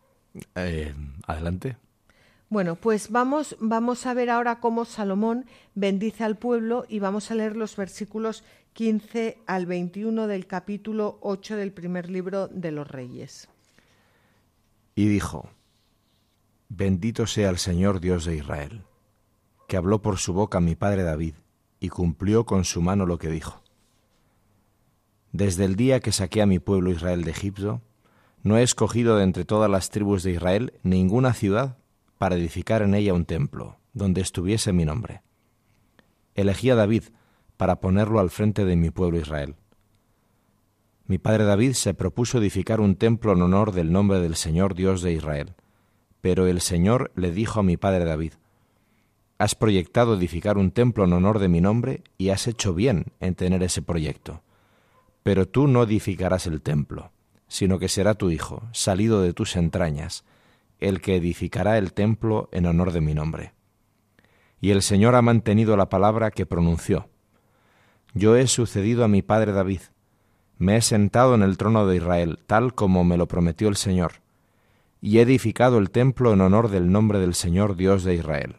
[0.54, 0.94] eh,
[1.26, 1.76] adelante.
[2.48, 7.34] Bueno, pues vamos, vamos a ver ahora cómo Salomón bendice al pueblo y vamos a
[7.34, 13.48] leer los versículos 15 al 21 del capítulo 8 del primer libro de los Reyes.
[14.96, 15.48] Y dijo,
[16.68, 18.82] Bendito sea el Señor Dios de Israel,
[19.68, 21.34] que habló por su boca mi padre David,
[21.78, 23.62] y cumplió con su mano lo que dijo.
[25.30, 27.80] Desde el día que saqué a mi pueblo Israel de Egipto,
[28.42, 31.78] no he escogido de entre todas las tribus de Israel ninguna ciudad
[32.18, 35.22] para edificar en ella un templo, donde estuviese mi nombre.
[36.34, 37.04] Elegí a David
[37.56, 39.54] para ponerlo al frente de mi pueblo Israel.
[41.06, 45.02] Mi padre David se propuso edificar un templo en honor del nombre del Señor Dios
[45.02, 45.54] de Israel.
[46.22, 48.32] Pero el Señor le dijo a mi padre David,
[49.36, 53.34] Has proyectado edificar un templo en honor de mi nombre y has hecho bien en
[53.34, 54.42] tener ese proyecto.
[55.22, 57.10] Pero tú no edificarás el templo,
[57.48, 60.24] sino que será tu hijo, salido de tus entrañas,
[60.78, 63.52] el que edificará el templo en honor de mi nombre.
[64.60, 67.08] Y el Señor ha mantenido la palabra que pronunció.
[68.14, 69.80] Yo he sucedido a mi padre David,
[70.56, 74.22] me he sentado en el trono de Israel, tal como me lo prometió el Señor,
[75.00, 78.56] y he edificado el templo en honor del nombre del Señor Dios de Israel.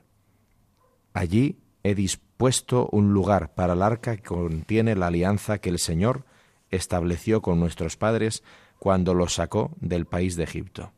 [1.13, 6.25] Allí he dispuesto un lugar para el arca que contiene la alianza que el Señor
[6.69, 8.43] estableció con nuestros padres
[8.77, 10.91] cuando los sacó del país de Egipto.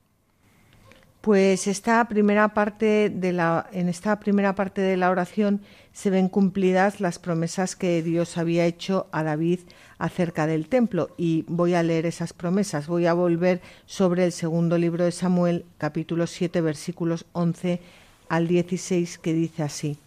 [1.21, 5.61] Pues esta primera parte de la, en esta primera parte de la oración
[5.91, 9.61] se ven cumplidas las promesas que Dios había hecho a David
[9.97, 11.09] acerca del templo.
[11.17, 12.87] Y voy a leer esas promesas.
[12.87, 17.81] Voy a volver sobre el segundo libro de Samuel, capítulo 7, versículos 11
[18.29, 19.97] al 16, que dice así.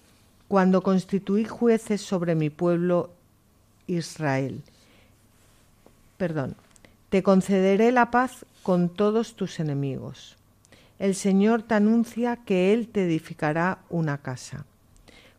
[0.48, 3.11] Cuando constituí jueces sobre mi pueblo
[3.88, 4.62] Israel.
[6.16, 6.54] Perdón.
[7.08, 10.36] Te concederé la paz con todos tus enemigos
[11.01, 14.66] el Señor te anuncia que Él te edificará una casa.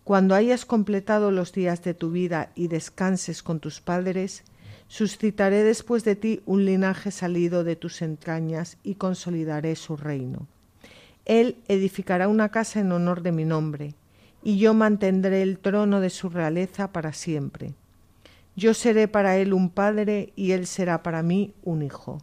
[0.04, 4.44] Cuando hayas completado los días de tu vida y descanses con tus padres,
[4.88, 10.48] suscitaré después de ti un linaje salido de tus entrañas y consolidaré su reino.
[11.26, 13.94] Él edificará una casa en honor de mi nombre,
[14.42, 17.76] y yo mantendré el trono de su realeza para siempre.
[18.56, 22.18] Yo seré para él un padre y él será para mí un hijo.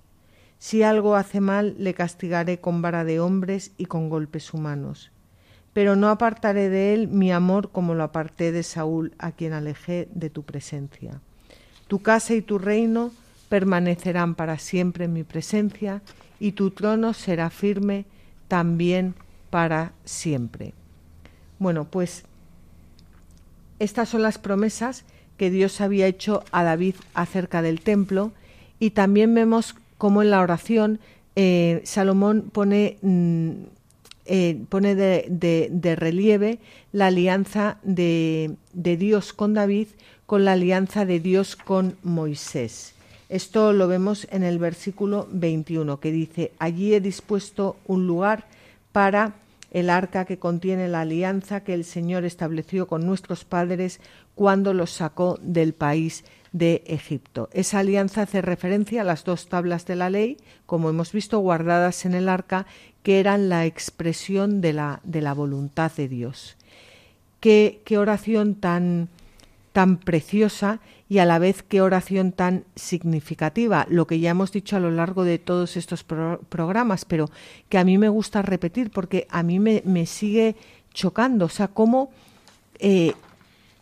[0.59, 5.11] Si algo hace mal, le castigaré con vara de hombres y con golpes humanos.
[5.72, 10.09] Pero no apartaré de él mi amor como lo aparté de Saúl, a quien alejé
[10.12, 11.20] de tu presencia.
[11.86, 13.12] Tu casa y tu reino
[13.48, 16.02] permanecerán para siempre en mi presencia,
[16.40, 18.04] y tu trono será firme
[18.48, 19.14] también
[19.50, 20.74] para siempre.
[21.59, 22.24] Bueno, pues
[23.78, 25.04] estas son las promesas
[25.36, 28.32] que Dios había hecho a David acerca del templo
[28.80, 31.01] y también vemos como en la oración
[31.36, 33.51] eh, Salomón pone, mm,
[34.26, 36.59] eh, pone de, relieve
[36.92, 39.88] la alianza de, de Dios con David
[40.26, 42.92] con la alianza de Dios con Moisés.
[43.30, 48.46] Esto lo vemos en el versículo 21, que dice, allí he dispuesto un lugar
[48.92, 49.34] para
[49.70, 54.01] el arca que contiene la alianza que el Señor estableció con nuestros padres
[54.34, 57.49] cuando los sacó del país de Egipto.
[57.53, 60.36] Esa alianza hace referencia a las dos tablas de la ley,
[60.66, 62.66] como hemos visto, guardadas en el arca,
[63.03, 66.57] que eran la expresión de la, de la voluntad de Dios.
[67.40, 69.09] Qué, qué oración tan,
[69.72, 74.76] tan preciosa y a la vez qué oración tan significativa, lo que ya hemos dicho
[74.76, 77.30] a lo largo de todos estos programas, pero
[77.68, 80.57] que a mí me gusta repetir porque a mí me, me sigue
[80.92, 82.11] chocando, o sea, cómo
[82.78, 83.14] eh,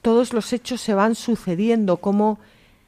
[0.02, 2.38] todos los hechos se van sucediendo, cómo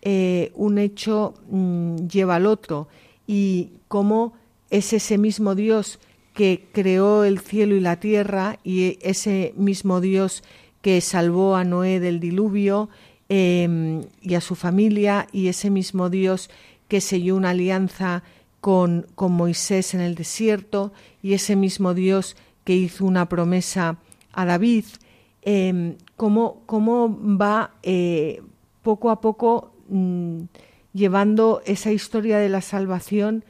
[0.02, 2.88] eh, un hecho mm, lleva al otro.
[3.26, 4.34] Y cómo
[4.70, 5.98] es ese mismo Dios
[6.34, 10.44] que creó el cielo y la tierra y ese mismo Dios
[10.82, 12.88] que salvó a Noé del diluvio
[13.28, 16.48] em, y a su familia y ese mismo Dios
[16.86, 18.22] que selló una alianza
[18.60, 20.92] con, con Moisés en el desierto
[21.22, 23.98] y ese mismo Dios que hizo una promesa
[24.32, 24.84] a David,
[25.42, 28.42] em, cómo, cómo, va eh,
[28.82, 30.42] poco a poco mm,
[30.92, 33.44] llevando esa historia de la salvación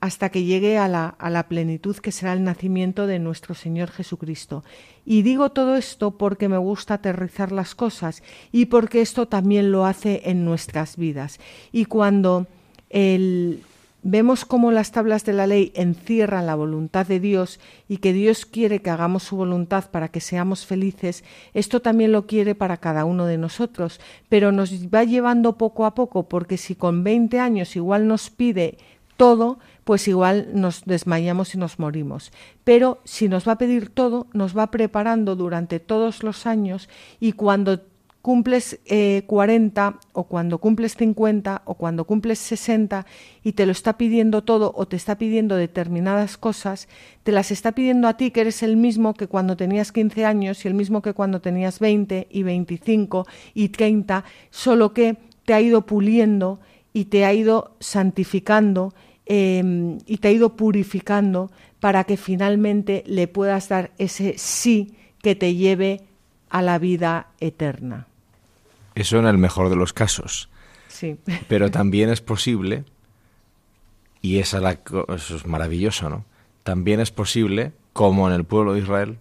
[0.00, 3.90] hasta que llegue a la, a la, plenitud que será el nacimiento de nuestro Señor
[3.90, 4.62] Jesucristo.
[5.06, 8.22] Y digo todo esto porque me gusta aterrizar las cosas
[8.52, 11.38] y porque esto también lo hace en nuestras vidas.
[11.72, 12.46] Y cuando
[12.90, 13.62] el,
[14.04, 18.46] vemos cómo las tablas de la ley encierran la voluntad de Dios y que Dios
[18.46, 21.24] quiere que hagamos su voluntad para que seamos felices,
[21.54, 25.94] esto también lo quiere para cada uno de nosotros, pero nos va llevando poco a
[25.94, 28.76] poco, porque si con 20 años igual nos pide
[29.16, 32.32] todo, pues igual nos desmayamos y nos morimos.
[32.62, 36.88] Pero si nos va a pedir todo, nos va preparando durante todos los años
[37.20, 37.80] y cuando
[38.24, 38.80] cumples
[39.26, 43.04] 40 eh, o cuando cumples 50 o cuando cumples 60
[43.42, 46.88] y te lo está pidiendo todo o te está pidiendo determinadas cosas,
[47.22, 50.64] te las está pidiendo a ti que eres el mismo que cuando tenías 15 años
[50.64, 55.60] y el mismo que cuando tenías 20 y 25 y 30, solo que te ha
[55.60, 56.60] ido puliendo
[56.94, 58.94] y te ha ido santificando
[59.26, 65.34] em, y te ha ido purificando para que finalmente le puedas dar ese sí que
[65.34, 66.00] te lleve
[66.48, 68.06] a la vida eterna.
[68.94, 70.48] Eso en el mejor de los casos.
[70.88, 71.16] Sí.
[71.48, 72.84] Pero también es posible,
[74.20, 74.78] y esa la,
[75.14, 76.24] eso es maravilloso, ¿no?
[76.62, 79.18] También es posible, como en el pueblo de Israel,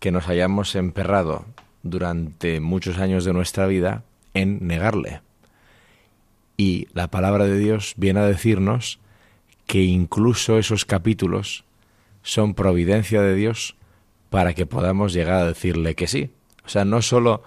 [0.00, 1.44] que nos hayamos emperrado
[1.82, 5.20] durante muchos años de nuestra vida en negarle.
[6.56, 9.00] Y la palabra de Dios viene a decirnos
[9.66, 11.64] que incluso esos capítulos
[12.22, 13.76] son providencia de Dios
[14.30, 16.30] para que podamos llegar a decirle que sí.
[16.64, 17.42] O sea, no solo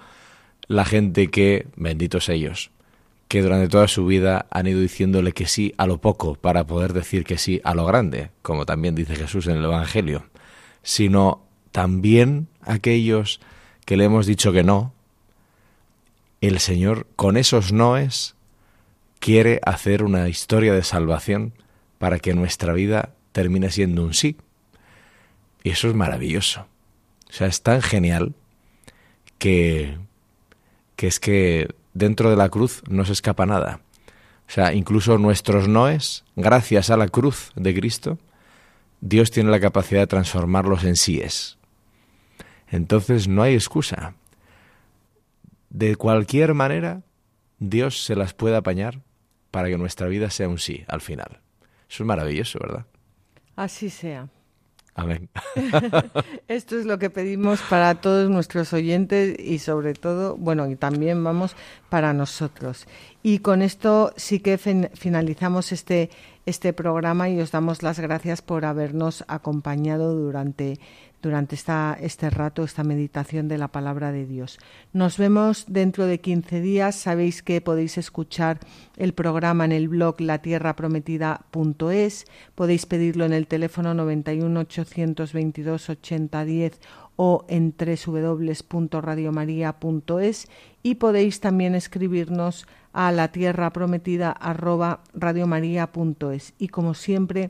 [0.67, 2.71] la gente que, benditos ellos,
[3.27, 6.93] que durante toda su vida han ido diciéndole que sí a lo poco para poder
[6.93, 10.25] decir que sí a lo grande, como también dice Jesús en el Evangelio,
[10.83, 13.39] sino también aquellos
[13.85, 14.93] que le hemos dicho que no,
[16.41, 18.35] el Señor con esos noes
[19.19, 21.53] quiere hacer una historia de salvación
[21.97, 24.37] para que nuestra vida termine siendo un sí.
[25.63, 26.67] Y eso es maravilloso.
[27.29, 28.35] O sea, es tan genial
[29.39, 29.97] que
[30.95, 33.81] que es que dentro de la cruz no se escapa nada.
[34.47, 38.19] O sea, incluso nuestros noes, gracias a la cruz de Cristo,
[39.01, 41.57] Dios tiene la capacidad de transformarlos en síes.
[42.69, 44.15] Entonces no hay excusa.
[45.69, 47.01] De cualquier manera,
[47.59, 49.01] Dios se las puede apañar
[49.51, 51.39] para que nuestra vida sea un sí al final.
[51.89, 52.85] Eso es maravilloso, ¿verdad?
[53.55, 54.27] Así sea.
[54.97, 55.29] Amén.
[56.47, 61.21] Esto es lo que pedimos para todos nuestros oyentes y sobre todo, bueno, y también
[61.21, 61.53] vamos
[61.89, 62.87] para nosotros.
[63.21, 66.09] Y con esto sí que finalizamos este,
[66.45, 70.79] este programa y os damos las gracias por habernos acompañado durante
[71.25, 74.59] durante esta, este rato, esta meditación de la palabra de Dios.
[74.93, 76.93] Nos vemos dentro de 15 días.
[76.93, 78.59] Sabéis que podéis escuchar
[78.95, 82.25] el programa en el blog latierraprometida.es.
[82.53, 86.79] Podéis pedirlo en el teléfono 91 822 8010
[87.15, 90.47] o en www.radiomaria.es
[90.83, 94.37] y podéis también escribirnos a la tierra prometida
[96.59, 97.49] y como siempre